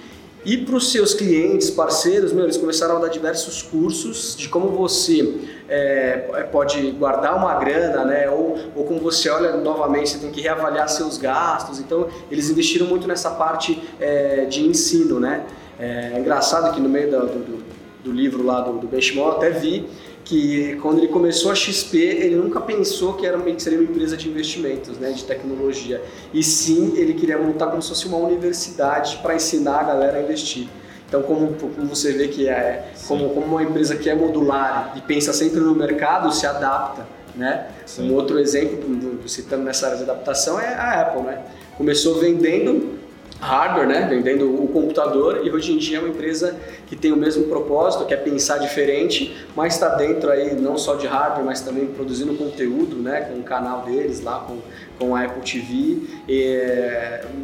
e 0.46 0.58
para 0.58 0.75
os 0.75 0.91
seus 0.91 1.13
clientes, 1.13 1.69
parceiros, 1.69 2.31
meu, 2.31 2.46
eles 2.46 2.58
começaram 2.58 2.98
a 2.98 3.00
dar 3.00 3.10
diversos 3.10 3.62
cursos 3.62 4.36
de 4.38 4.48
como 4.48 4.69
você 4.69 5.36
é, 5.67 6.29
é, 6.34 6.43
pode 6.43 6.91
guardar 6.91 7.36
uma 7.36 7.55
grana, 7.55 8.05
né? 8.05 8.29
Ou, 8.29 8.58
ou 8.75 8.86
como 8.86 9.00
você 9.00 9.29
olha 9.29 9.58
novamente, 9.58 10.10
você 10.10 10.17
tem 10.17 10.31
que 10.31 10.41
reavaliar 10.41 10.88
seus 10.88 11.17
gastos. 11.17 11.79
Então, 11.79 12.08
eles 12.31 12.50
investiram 12.50 12.88
muito 12.88 13.08
nessa 13.08 13.31
parte 13.31 13.81
é, 14.00 14.46
de 14.46 14.65
ensino, 14.65 15.19
né? 15.19 15.46
É, 15.77 16.13
é 16.15 16.19
engraçado 16.19 16.74
que 16.74 16.79
no 16.79 16.89
meio 16.89 17.12
do, 17.12 17.19
do, 17.27 17.39
do 17.39 17.78
livro 18.06 18.44
lá 18.44 18.62
do, 18.62 18.74
do 18.79 18.88
Benchmark, 18.88 19.38
até 19.38 19.50
vi 19.50 19.88
que 20.24 20.75
quando 20.82 21.00
ele 21.00 21.08
começou 21.08 21.51
a 21.51 21.56
XP, 21.56 21.98
ele 21.98 22.36
nunca 22.36 22.62
pensou 22.62 23.13
que, 23.13 23.25
era 23.25 23.36
uma, 23.36 23.46
que 23.46 23.62
seria 23.63 23.79
uma 23.79 23.89
empresa 23.89 24.15
de 24.15 24.29
investimentos, 24.29 24.98
né, 25.00 25.12
de 25.12 25.24
tecnologia. 25.24 26.01
E 26.32 26.44
sim, 26.44 26.94
ele 26.96 27.15
queria 27.15 27.38
montar 27.38 27.68
como 27.68 27.82
se 27.82 27.89
fosse 27.89 28.06
uma 28.08 28.18
universidade 28.18 29.18
para 29.24 29.36
ensinar 29.36 29.79
a 29.79 29.84
galera 29.84 30.18
a 30.20 30.22
investir. 30.22 30.70
Então, 31.08 31.24
como, 31.24 31.56
como 31.56 31.88
você 31.88 32.12
vê 32.13 32.27
que 32.27 32.48
é 32.48 32.91
como, 33.08 33.29
como 33.29 33.48
uma 33.48 33.63
empresa 33.63 33.96
que 33.96 34.08
é 34.08 34.13
modular 34.13 34.94
e 34.96 35.01
pensa 35.01 35.34
sempre 35.34 35.60
no 35.60 35.74
mercado, 35.74 36.32
se 36.32 36.46
adapta. 36.46 37.08
Né? 37.36 37.68
Um 37.98 38.13
outro 38.13 38.38
exemplo, 38.38 38.88
citando 39.27 39.63
nessa 39.63 39.88
área 39.88 39.98
de 39.98 40.03
adaptação, 40.03 40.60
é 40.60 40.68
a 40.68 41.01
Apple. 41.01 41.24
Né? 41.24 41.41
Começou 41.75 42.20
vendendo 42.20 42.99
hardware, 43.39 43.88
né, 43.88 44.08
vendendo 44.10 44.63
o 44.63 44.67
computador 44.67 45.41
e 45.43 45.51
hoje 45.51 45.72
em 45.74 45.77
dia 45.77 45.98
é 45.98 46.00
uma 46.00 46.10
empresa 46.10 46.58
que 46.88 46.96
tem 46.96 47.12
o 47.12 47.15
mesmo 47.15 47.46
propósito, 47.46 48.05
que 48.05 48.13
é 48.13 48.17
pensar 48.17 48.58
diferente, 48.58 49.36
mas 49.55 49.75
está 49.75 49.89
dentro 49.96 50.29
aí 50.29 50.55
não 50.55 50.77
só 50.77 50.96
de 50.96 51.08
hardware, 51.08 51.46
mas 51.46 51.62
também 51.62 51.86
produzindo 51.88 52.34
conteúdo, 52.34 52.98
né, 52.98 53.22
com 53.22 53.39
o 53.39 53.43
canal 53.43 53.84
deles 53.84 54.22
lá, 54.22 54.39
com, 54.39 54.58
com 54.98 55.15
a 55.15 55.24
Apple 55.24 55.41
TV, 55.41 56.01
e, 56.27 56.60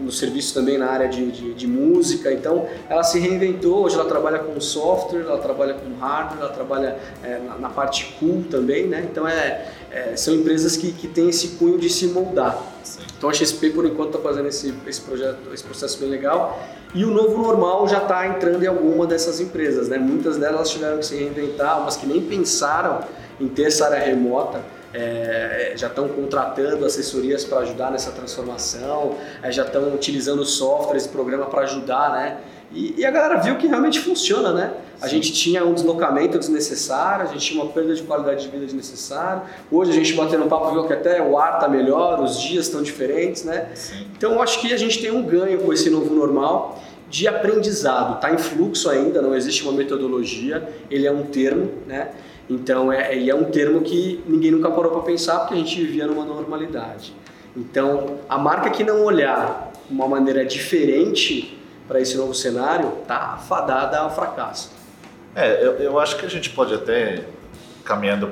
no 0.03 0.11
serviço 0.11 0.53
também 0.53 0.77
na 0.77 0.87
área 0.87 1.07
de, 1.07 1.31
de, 1.31 1.53
de, 1.53 1.67
música. 1.67 2.31
Então, 2.33 2.67
ela 2.89 3.03
se 3.03 3.19
reinventou. 3.19 3.85
Hoje 3.85 3.95
ela 3.95 4.05
trabalha 4.05 4.39
com 4.39 4.59
software, 4.59 5.21
ela 5.21 5.37
trabalha 5.37 5.73
com 5.75 5.95
hardware, 5.99 6.41
ela 6.41 6.51
trabalha 6.51 6.97
é, 7.23 7.39
na, 7.39 7.57
na, 7.57 7.69
parte 7.69 8.15
cool 8.19 8.43
também, 8.49 8.87
né? 8.87 9.07
Então, 9.09 9.27
é, 9.27 9.65
é, 9.95 10.13
são 10.17 10.33
empresas 10.33 10.75
que, 10.75 10.91
que 10.91 11.07
têm 11.07 11.29
esse 11.29 11.49
cunho 11.57 11.77
de 11.77 11.89
se 11.89 12.07
moldar. 12.07 12.61
Sim. 12.83 12.99
Então, 13.17 13.29
a 13.29 13.33
XP, 13.33 13.69
por 13.69 13.85
enquanto, 13.85 14.17
está 14.17 14.19
fazendo 14.19 14.49
esse, 14.49 14.73
esse, 14.85 14.99
projeto, 14.99 15.53
esse 15.53 15.63
processo 15.63 15.97
bem 15.99 16.09
legal. 16.09 16.61
E 16.93 17.05
o 17.05 17.11
novo 17.11 17.41
normal 17.41 17.87
já 17.87 17.99
está 17.99 18.27
entrando 18.27 18.61
em 18.61 18.67
alguma 18.67 19.07
dessas 19.07 19.39
empresas, 19.39 19.87
né? 19.87 19.97
Muitas 19.97 20.37
delas 20.37 20.69
tiveram 20.69 20.97
que 20.97 21.05
se 21.05 21.15
reinventar, 21.15 21.81
umas 21.81 21.95
que 21.95 22.05
nem 22.05 22.21
pensaram 22.21 22.99
em 23.39 23.47
ter 23.47 23.67
essa 23.67 23.85
área 23.85 23.99
remota, 23.99 24.61
é, 24.93 25.73
já 25.75 25.87
estão 25.87 26.09
contratando 26.09 26.85
assessorias 26.85 27.45
para 27.45 27.59
ajudar 27.59 27.89
nessa 27.89 28.11
transformação, 28.11 29.15
é, 29.41 29.51
já 29.51 29.63
estão 29.63 29.93
utilizando 29.93 30.43
softwares 30.45 31.05
e 31.05 31.09
programa 31.09 31.45
para 31.45 31.61
ajudar, 31.61 32.11
né? 32.11 32.37
E, 32.73 32.95
e, 32.97 33.05
a 33.05 33.11
galera 33.11 33.39
viu 33.41 33.55
que 33.57 33.67
realmente 33.67 33.99
funciona, 33.99 34.51
né? 34.51 34.73
A 35.01 35.07
gente 35.07 35.31
tinha 35.31 35.63
um 35.63 35.73
deslocamento 35.73 36.37
desnecessário, 36.39 37.25
a 37.25 37.27
gente 37.31 37.45
tinha 37.45 37.63
uma 37.63 37.71
perda 37.71 37.93
de 37.93 38.01
qualidade 38.03 38.43
de 38.43 38.49
vida 38.49 38.65
desnecessária. 38.65 39.43
Hoje 39.71 39.91
a 39.91 39.93
gente 39.93 40.13
batendo 40.13 40.45
papo 40.47 40.71
viu 40.71 40.85
que 40.85 40.93
até 40.93 41.21
o 41.21 41.37
ar 41.37 41.55
está 41.55 41.67
melhor, 41.67 42.21
os 42.21 42.39
dias 42.39 42.65
estão 42.65 42.81
diferentes, 42.81 43.43
né? 43.43 43.69
Sim. 43.75 44.07
Então 44.17 44.33
eu 44.33 44.41
acho 44.41 44.59
que 44.59 44.73
a 44.73 44.77
gente 44.77 44.99
tem 44.99 45.11
um 45.11 45.23
ganho 45.23 45.59
com 45.59 45.71
esse 45.71 45.89
novo 45.89 46.13
normal 46.13 46.81
de 47.09 47.27
aprendizado. 47.27 48.15
Está 48.15 48.33
em 48.33 48.37
fluxo 48.37 48.89
ainda, 48.89 49.21
não 49.21 49.35
existe 49.35 49.63
uma 49.63 49.73
metodologia, 49.73 50.67
ele 50.89 51.05
é 51.05 51.11
um 51.11 51.23
termo, 51.23 51.71
né? 51.87 52.09
Então, 52.49 52.91
é, 52.91 53.17
e 53.17 53.29
é 53.29 53.35
um 53.35 53.45
termo 53.45 53.81
que 53.81 54.23
ninguém 54.27 54.51
nunca 54.51 54.69
parou 54.69 54.91
para 54.91 55.01
pensar 55.01 55.39
porque 55.39 55.55
a 55.55 55.57
gente 55.57 55.75
vivia 55.81 56.05
numa 56.05 56.25
normalidade. 56.25 57.13
Então, 57.55 58.17
a 58.29 58.37
marca 58.37 58.69
que 58.69 58.83
não 58.83 59.03
olhar 59.03 59.71
de 59.87 59.93
uma 59.93 60.07
maneira 60.07 60.45
diferente 60.45 61.54
para 61.87 61.99
esse 61.99 62.17
novo 62.17 62.33
cenário 62.33 62.99
está 63.01 63.37
fadada 63.37 63.99
ao 63.99 64.13
fracasso. 64.13 64.71
É, 65.35 65.63
eu, 65.63 65.73
eu, 65.73 65.99
acho 65.99 66.17
que 66.17 66.25
a 66.25 66.29
gente 66.29 66.49
pode 66.49 66.73
até, 66.73 67.25
caminhando 67.83 68.31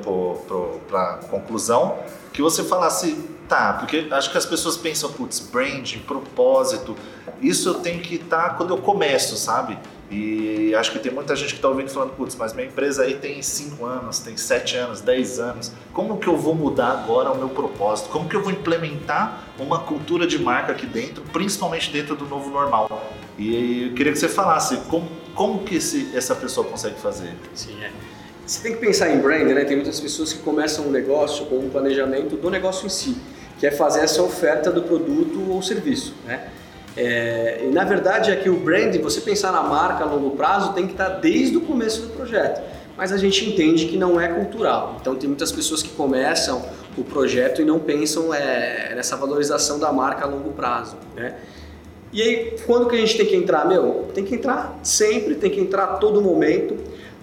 para 0.88 1.02
a 1.02 1.18
conclusão, 1.30 2.00
que 2.32 2.42
você 2.42 2.64
falasse, 2.64 3.18
tá, 3.48 3.74
porque 3.74 4.08
acho 4.10 4.32
que 4.32 4.38
as 4.38 4.46
pessoas 4.46 4.78
pensam, 4.78 5.12
putz, 5.12 5.40
branding, 5.40 6.00
propósito, 6.00 6.96
isso 7.42 7.70
eu 7.70 7.76
tenho 7.76 8.02
que 8.02 8.16
estar 8.16 8.50
tá 8.50 8.50
quando 8.52 8.72
eu 8.72 8.78
começo, 8.78 9.36
sabe? 9.36 9.78
E 10.10 10.74
acho 10.76 10.92
que 10.92 11.00
tem 11.00 11.12
muita 11.12 11.36
gente 11.36 11.50
que 11.50 11.56
está 11.56 11.68
ouvindo 11.68 11.90
falando, 11.90 12.12
putz, 12.12 12.36
mas 12.36 12.54
minha 12.54 12.68
empresa 12.68 13.04
aí 13.04 13.16
tem 13.16 13.42
5 13.42 13.84
anos, 13.84 14.20
tem 14.20 14.38
7 14.38 14.78
anos, 14.78 15.02
10 15.02 15.40
anos. 15.40 15.72
Como 15.92 16.18
que 16.20 16.28
eu 16.28 16.38
vou 16.38 16.54
mudar 16.54 16.92
agora 16.92 17.32
o 17.32 17.38
meu 17.38 17.50
propósito? 17.50 18.10
Como 18.10 18.30
que 18.30 18.36
eu 18.36 18.44
vou 18.44 18.52
implementar 18.52 19.44
uma 19.58 19.80
cultura 19.80 20.28
de 20.28 20.38
marca 20.38 20.72
aqui 20.72 20.86
dentro, 20.86 21.24
principalmente 21.34 21.92
dentro 21.92 22.16
do 22.16 22.26
novo 22.26 22.50
normal? 22.52 22.88
E 23.38 23.88
eu 23.90 23.94
queria 23.94 24.12
que 24.12 24.20
você 24.20 24.30
falasse 24.30 24.78
como, 24.90 25.08
como 25.34 25.64
que 25.64 25.76
esse, 25.76 26.10
essa 26.16 26.36
pessoa 26.36 26.68
consegue 26.68 26.96
fazer. 27.00 27.34
Sim, 27.54 27.76
é. 27.84 27.92
Você 28.46 28.62
tem 28.62 28.74
que 28.74 28.80
pensar 28.80 29.10
em 29.10 29.20
brand, 29.20 29.48
né? 29.48 29.64
Tem 29.64 29.78
muitas 29.78 30.00
pessoas 30.00 30.34
que 30.34 30.40
começam 30.40 30.86
um 30.86 30.92
negócio 30.92 31.46
com 31.46 31.58
um 31.58 31.70
planejamento 31.70 32.36
do 32.36 32.50
negócio 32.50 32.86
em 32.86 32.90
si, 32.90 33.18
que 33.58 33.66
é 33.66 33.72
fazer 33.72 34.02
essa 34.02 34.22
oferta 34.22 34.70
do 34.70 34.84
produto 34.84 35.50
ou 35.50 35.62
serviço, 35.62 36.14
né? 36.26 36.50
É, 36.96 37.62
e 37.64 37.72
na 37.72 37.84
verdade 37.84 38.30
é 38.30 38.36
que 38.36 38.50
o 38.50 38.60
brand, 38.60 38.96
você 38.98 39.20
pensar 39.20 39.52
na 39.52 39.64
marca 39.64 40.04
a 40.04 40.08
longo 40.08 40.32
prazo, 40.32 40.74
tem 40.74 40.86
que 40.86 40.92
estar 40.92 41.10
desde 41.10 41.58
o 41.58 41.62
começo 41.62 42.02
do 42.04 42.10
projeto. 42.10 42.62
Mas 42.96 43.12
a 43.12 43.18
gente 43.18 43.44
entende 43.50 43.88
que 43.88 43.98
não 43.98 44.22
é 44.22 44.28
cultural. 44.28 44.98
Então 45.02 45.16
tem 45.16 45.28
muitas 45.28 45.52
pessoas 45.52 45.82
que 45.82 45.90
começam 45.90 46.64
o 46.96 47.04
projeto 47.04 47.62
e 47.62 47.66
não 47.66 47.80
pensam 47.80 48.32
é, 48.32 48.94
nessa 48.96 49.16
valorização 49.16 49.80
da 49.80 49.92
marca 49.92 50.26
a 50.26 50.28
longo 50.28 50.52
prazo. 50.52 50.98
Né? 51.16 51.36
E 52.14 52.22
aí, 52.22 52.56
quando 52.68 52.88
que 52.88 52.96
a 52.96 53.00
gente 53.00 53.18
tem 53.18 53.26
que 53.26 53.36
entrar? 53.36 53.68
Meu, 53.68 54.06
tem 54.14 54.24
que 54.24 54.36
entrar 54.36 54.80
sempre, 54.84 55.34
tem 55.34 55.50
que 55.50 55.60
entrar 55.60 55.84
a 55.84 55.88
todo 55.96 56.22
momento. 56.22 56.78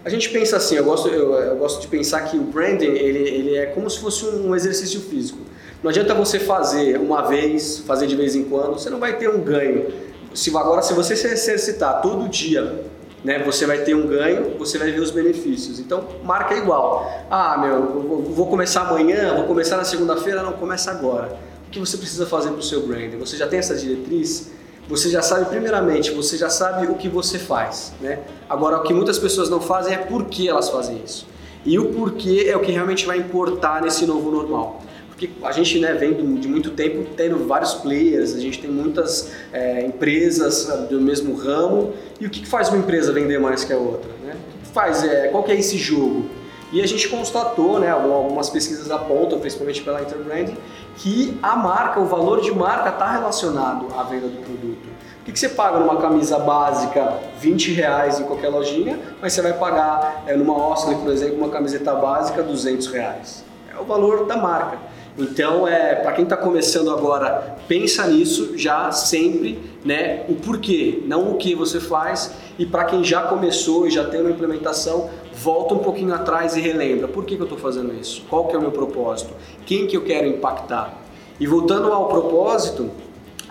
A 0.05 0.11
gente 0.11 0.29
pensa 0.31 0.57
assim, 0.57 0.75
eu 0.75 0.85
gosto, 0.85 1.09
eu, 1.09 1.33
eu 1.33 1.57
gosto 1.57 1.81
de 1.81 1.87
pensar 1.87 2.23
que 2.23 2.37
o 2.37 2.43
branding 2.43 2.87
ele, 2.87 3.21
ele 3.21 3.57
é 3.57 3.67
como 3.67 3.89
se 3.89 4.01
fosse 4.01 4.25
um 4.25 4.55
exercício 4.57 5.01
físico. 5.01 5.39
Não 5.81 5.91
adianta 5.91 6.13
você 6.13 6.41
fazer 6.41 6.99
uma 6.99 7.23
vez, 7.23 7.79
fazer 7.87 8.09
de 8.09 8.17
vez 8.17 8.35
em 8.35 8.45
quando, 8.45 8.73
você 8.73 8.91
não 8.91 8.99
vai 8.99 9.17
ter 9.17 9.31
um 9.31 9.41
ganho. 9.41 9.87
Se 10.35 10.55
agora, 10.57 10.83
se 10.83 10.93
você 10.93 11.15
se 11.15 11.29
exercitar 11.29 12.03
todo 12.03 12.29
dia, 12.29 12.85
né, 13.23 13.43
você 13.45 13.67
vai 13.67 13.79
ter 13.79 13.95
um 13.95 14.09
ganho, 14.09 14.59
você 14.59 14.77
vai 14.77 14.91
ver 14.91 15.01
os 15.01 15.13
benefícios. 15.13 15.79
Então, 15.79 16.05
marca 16.25 16.55
igual. 16.55 17.09
Ah, 17.31 17.57
meu, 17.59 18.25
vou 18.31 18.49
começar 18.49 18.89
amanhã, 18.89 19.37
vou 19.37 19.45
começar 19.45 19.77
na 19.77 19.85
segunda-feira, 19.85 20.43
não, 20.43 20.55
começa 20.55 20.91
agora. 20.91 21.39
O 21.69 21.71
que 21.71 21.79
você 21.79 21.97
precisa 21.97 22.27
fazer 22.27 22.51
para 22.51 22.59
o 22.59 22.63
seu 22.63 22.85
branding? 22.87 23.19
Você 23.19 23.37
já 23.37 23.47
tem 23.47 23.61
essa 23.61 23.77
diretriz? 23.77 24.51
Você 24.91 25.09
já 25.09 25.23
sabe, 25.23 25.47
primeiramente, 25.47 26.11
você 26.11 26.37
já 26.37 26.51
sabe 26.51 26.87
o 26.89 26.97
que 26.97 27.09
você 27.09 27.39
faz, 27.39 27.93
né? 28.01 28.19
Agora, 28.49 28.79
o 28.79 28.83
que 28.83 28.93
muitas 28.93 29.19
pessoas 29.19 29.49
não 29.49 29.61
fazem 29.61 29.95
é 29.95 29.99
por 29.99 30.27
que 30.27 30.49
elas 30.49 30.69
fazem 30.69 31.01
isso. 31.03 31.27
E 31.65 31.79
o 31.79 31.93
porquê 31.93 32.47
é 32.49 32.57
o 32.57 32.61
que 32.61 32.73
realmente 32.73 33.07
vai 33.07 33.19
importar 33.19 33.81
nesse 33.81 34.05
novo 34.05 34.31
normal 34.31 34.83
porque 35.21 35.31
a 35.43 35.53
gente 35.53 35.79
né, 35.79 35.93
vem 35.93 36.15
de 36.15 36.49
muito 36.49 36.71
tempo 36.71 37.07
tendo 37.15 37.47
vários 37.47 37.75
players, 37.75 38.35
a 38.35 38.41
gente 38.41 38.59
tem 38.59 38.71
muitas 38.71 39.31
é, 39.53 39.85
empresas 39.85 40.67
do 40.89 40.99
mesmo 40.99 41.35
ramo, 41.35 41.93
e 42.19 42.25
o 42.25 42.31
que 42.31 42.47
faz 42.47 42.71
uma 42.71 42.79
empresa 42.79 43.13
vender 43.13 43.39
mais 43.39 43.63
que 43.63 43.71
a 43.71 43.77
outra? 43.77 44.11
Né? 44.25 44.35
O 44.35 44.67
que 44.67 44.73
faz, 44.73 45.05
é, 45.05 45.29
qual 45.29 45.43
que 45.43 45.53
é 45.53 45.57
esse 45.57 45.77
jogo? 45.77 46.25
E 46.73 46.81
a 46.81 46.87
gente 46.87 47.09
constatou, 47.09 47.81
né, 47.81 47.91
algumas 47.91 48.49
pesquisas 48.49 48.91
apontam, 48.91 49.41
principalmente 49.41 49.83
pela 49.83 50.01
Interbrand, 50.03 50.55
que 50.97 51.37
a 51.43 51.57
marca, 51.57 51.99
o 51.99 52.07
valor 52.07 52.41
de 52.41 52.53
marca 52.53 52.91
está 52.91 53.11
relacionado 53.11 53.89
à 53.97 54.05
venda 54.05 54.29
do 54.29 54.37
produto. 54.39 54.89
O 55.21 55.25
que, 55.25 55.33
que 55.33 55.39
você 55.39 55.49
paga 55.49 55.79
numa 55.79 55.97
camisa 55.97 56.39
básica 56.39 57.19
20 57.39 57.73
reais 57.73 58.21
em 58.21 58.25
qualquer 58.25 58.49
lojinha, 58.49 58.99
mas 59.21 59.33
você 59.33 59.43
vai 59.43 59.53
pagar 59.53 60.25
é, 60.27 60.37
numa 60.37 60.57
Oscar, 60.57 60.97
por 60.97 61.11
exemplo, 61.13 61.39
uma 61.39 61.51
camiseta 61.51 61.95
básica 61.95 62.43
200 62.43 62.87
reais. 62.87 63.45
É 63.75 63.81
o 63.81 63.85
valor 63.85 64.27
da 64.27 64.37
marca. 64.37 64.79
Então, 65.19 65.67
é, 65.67 65.97
para 65.97 66.13
quem 66.13 66.25
está 66.25 66.37
começando 66.37 66.91
agora, 66.91 67.57
pensa 67.69 68.07
nisso 68.07 68.57
já 68.57 68.91
sempre, 68.93 69.61
né? 69.85 70.25
O 70.29 70.35
porquê, 70.35 71.03
não 71.05 71.33
o 71.33 71.37
que 71.37 71.55
você 71.55 71.81
faz. 71.81 72.33
E 72.59 72.65
para 72.65 72.85
quem 72.85 73.05
já 73.05 73.23
começou 73.23 73.87
e 73.87 73.91
já 73.91 74.05
tem 74.05 74.21
uma 74.21 74.31
implementação, 74.31 75.11
volta 75.43 75.75
um 75.75 75.79
pouquinho 75.79 76.15
atrás 76.15 76.57
e 76.57 76.61
relembra. 76.61 77.09
Por 77.09 77.25
que, 77.25 77.37
que 77.37 77.41
eu 77.43 77.45
estou 77.45 77.59
fazendo 77.59 77.95
isso? 77.99 78.25
Qual 78.29 78.47
que 78.47 78.55
é 78.55 78.59
o 78.59 78.61
meu 78.61 78.71
propósito? 78.71 79.33
Quem 79.65 79.87
que 79.87 79.97
eu 79.97 80.05
quero 80.05 80.27
impactar? 80.27 81.03
E 81.39 81.47
voltando 81.47 81.91
ao 81.91 82.09
propósito, 82.09 82.91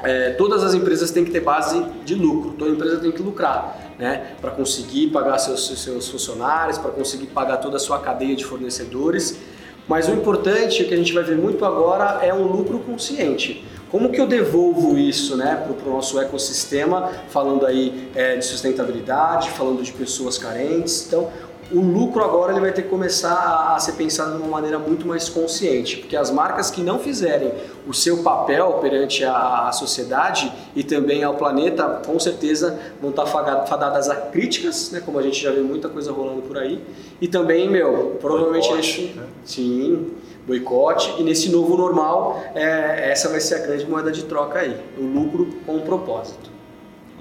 é, 0.03 0.31
todas 0.31 0.63
as 0.63 0.73
empresas 0.73 1.09
têm 1.11 1.25
que 1.25 1.31
ter 1.31 1.39
base 1.39 1.83
de 2.05 2.13
lucro, 2.13 2.51
toda 2.51 2.71
empresa 2.71 2.97
tem 2.97 3.11
que 3.11 3.21
lucrar, 3.21 3.93
né? 3.97 4.35
Para 4.39 4.51
conseguir 4.51 5.07
pagar 5.07 5.39
seus, 5.39 5.67
seus 5.79 6.07
funcionários, 6.07 6.77
para 6.77 6.91
conseguir 6.91 7.27
pagar 7.27 7.57
toda 7.57 7.77
a 7.77 7.79
sua 7.79 7.99
cadeia 7.99 8.35
de 8.35 8.45
fornecedores. 8.45 9.39
Mas 9.87 10.07
o 10.07 10.11
importante, 10.11 10.83
que 10.83 10.93
a 10.93 10.97
gente 10.97 11.11
vai 11.11 11.23
ver 11.23 11.35
muito 11.35 11.65
agora, 11.65 12.23
é 12.23 12.31
um 12.31 12.43
lucro 12.43 12.77
consciente. 12.79 13.65
Como 13.89 14.11
que 14.11 14.21
eu 14.21 14.27
devolvo 14.27 14.95
isso 14.99 15.35
né, 15.35 15.55
para 15.55 15.89
o 15.89 15.93
nosso 15.93 16.19
ecossistema, 16.19 17.09
falando 17.29 17.65
aí 17.65 18.07
é, 18.13 18.35
de 18.35 18.45
sustentabilidade, 18.45 19.49
falando 19.49 19.81
de 19.81 19.91
pessoas 19.91 20.37
carentes. 20.37 21.07
Então, 21.07 21.29
o 21.71 21.79
lucro 21.79 22.23
agora 22.23 22.51
ele 22.51 22.59
vai 22.59 22.71
ter 22.71 22.83
que 22.83 22.89
começar 22.89 23.73
a 23.75 23.79
ser 23.79 23.93
pensado 23.93 24.31
de 24.31 24.37
uma 24.37 24.47
maneira 24.47 24.79
muito 24.79 25.07
mais 25.07 25.29
consciente, 25.29 25.97
porque 25.97 26.15
as 26.15 26.31
marcas 26.31 26.71
que 26.71 26.81
não 26.81 26.97
fizerem 26.97 27.53
o 27.87 27.93
seu 27.93 28.23
papel 28.23 28.73
perante 28.81 29.23
a, 29.23 29.71
sociedade 29.71 30.51
e 30.75 30.83
também 30.83 31.23
ao 31.23 31.35
planeta, 31.35 32.01
com 32.05 32.19
certeza 32.19 32.79
vão 32.99 33.11
estar 33.11 33.25
fadadas 33.25 34.09
a 34.09 34.15
críticas, 34.15 34.91
né, 34.91 35.01
como 35.05 35.19
a 35.19 35.21
gente 35.21 35.41
já 35.41 35.51
vê 35.51 35.61
muita 35.61 35.87
coisa 35.87 36.11
rolando 36.11 36.41
por 36.41 36.57
aí, 36.57 36.83
e 37.21 37.27
também, 37.27 37.69
meu, 37.69 38.17
provavelmente 38.19 38.67
boicote, 38.67 39.01
nesse, 39.01 39.17
né? 39.17 39.27
sim, 39.45 40.11
boicote, 40.47 41.15
e 41.19 41.23
nesse 41.23 41.49
novo 41.49 41.77
normal, 41.77 42.43
é, 42.55 43.11
essa 43.11 43.29
vai 43.29 43.39
ser 43.39 43.55
a 43.55 43.59
grande 43.59 43.85
moeda 43.85 44.11
de 44.11 44.23
troca 44.23 44.59
aí, 44.59 44.75
o 44.97 45.03
lucro 45.03 45.47
com 45.65 45.75
um 45.75 45.81
propósito. 45.81 46.49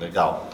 Legal. 0.00 0.47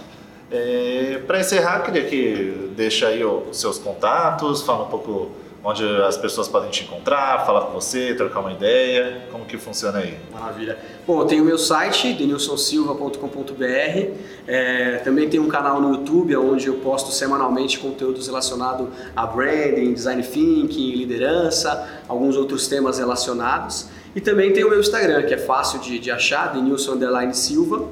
É, 0.54 1.20
Para 1.26 1.40
encerrar, 1.40 1.80
queria 1.80 2.04
que 2.04 2.70
deixe 2.76 3.04
aí 3.04 3.24
os 3.24 3.58
seus 3.58 3.76
contatos, 3.76 4.62
fala 4.62 4.84
um 4.84 4.88
pouco 4.88 5.32
onde 5.64 5.84
as 6.02 6.16
pessoas 6.16 6.46
podem 6.46 6.70
te 6.70 6.84
encontrar, 6.84 7.44
falar 7.44 7.62
com 7.62 7.72
você, 7.72 8.14
trocar 8.14 8.40
uma 8.40 8.52
ideia, 8.52 9.22
como 9.32 9.46
que 9.46 9.56
funciona 9.56 9.98
aí? 9.98 10.16
Maravilha. 10.30 10.78
Bom, 11.06 11.26
tenho 11.26 11.42
o 11.42 11.46
meu 11.46 11.58
site, 11.58 12.12
denilsonsilva.com.br, 12.12 14.12
é, 14.46 14.96
também 14.98 15.28
tem 15.28 15.40
um 15.40 15.48
canal 15.48 15.80
no 15.80 15.94
YouTube 15.94 16.36
onde 16.36 16.66
eu 16.66 16.74
posto 16.74 17.10
semanalmente 17.10 17.78
conteúdos 17.78 18.26
relacionados 18.26 18.88
a 19.16 19.26
branding, 19.26 19.94
design 19.94 20.22
thinking, 20.22 20.92
liderança, 20.92 21.88
alguns 22.06 22.36
outros 22.36 22.68
temas 22.68 22.98
relacionados. 22.98 23.88
E 24.14 24.20
também 24.20 24.52
tem 24.52 24.64
o 24.64 24.70
meu 24.70 24.78
Instagram, 24.78 25.22
que 25.22 25.34
é 25.34 25.38
fácil 25.38 25.80
de, 25.80 25.98
de 25.98 26.10
achar, 26.10 26.52
denilson 26.52 26.96
Silva. 27.32 27.88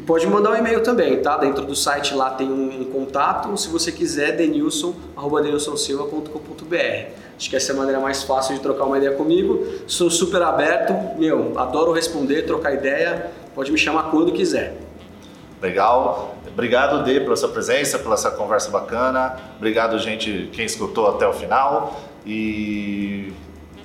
E 0.00 0.02
pode 0.02 0.26
mandar 0.26 0.52
um 0.52 0.56
e-mail 0.56 0.82
também, 0.82 1.20
tá? 1.20 1.36
Dentro 1.36 1.62
do 1.62 1.76
site 1.76 2.14
lá 2.14 2.30
tem 2.30 2.50
um, 2.50 2.80
um 2.80 2.84
contato, 2.86 3.54
se 3.58 3.68
você 3.68 3.92
quiser, 3.92 4.34
denilson.denilsonsilva.com.br. 4.34 7.10
Acho 7.36 7.50
que 7.50 7.54
essa 7.54 7.72
é 7.72 7.74
a 7.74 7.76
maneira 7.76 8.00
mais 8.00 8.22
fácil 8.22 8.54
de 8.54 8.62
trocar 8.62 8.84
uma 8.84 8.96
ideia 8.96 9.14
comigo. 9.14 9.62
Sou 9.86 10.08
super 10.08 10.40
aberto, 10.40 10.94
meu, 11.18 11.52
adoro 11.58 11.92
responder, 11.92 12.46
trocar 12.46 12.72
ideia, 12.72 13.30
pode 13.54 13.70
me 13.70 13.76
chamar 13.76 14.04
quando 14.04 14.32
quiser. 14.32 14.78
Legal. 15.60 16.34
Obrigado, 16.50 17.04
Dê, 17.04 17.20
pela 17.20 17.36
sua 17.36 17.50
presença, 17.50 17.98
pela 17.98 18.14
essa 18.14 18.30
conversa 18.30 18.70
bacana. 18.70 19.36
Obrigado, 19.58 19.98
gente, 19.98 20.48
quem 20.54 20.64
escutou 20.64 21.08
até 21.08 21.28
o 21.28 21.34
final. 21.34 22.00
E 22.24 23.34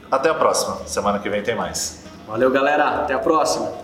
até 0.09 0.29
a 0.29 0.33
próxima. 0.33 0.77
Semana 0.85 1.19
que 1.19 1.29
vem 1.29 1.43
tem 1.43 1.55
mais. 1.55 2.05
Valeu, 2.25 2.49
galera. 2.51 3.01
Até 3.01 3.13
a 3.13 3.19
próxima. 3.19 3.83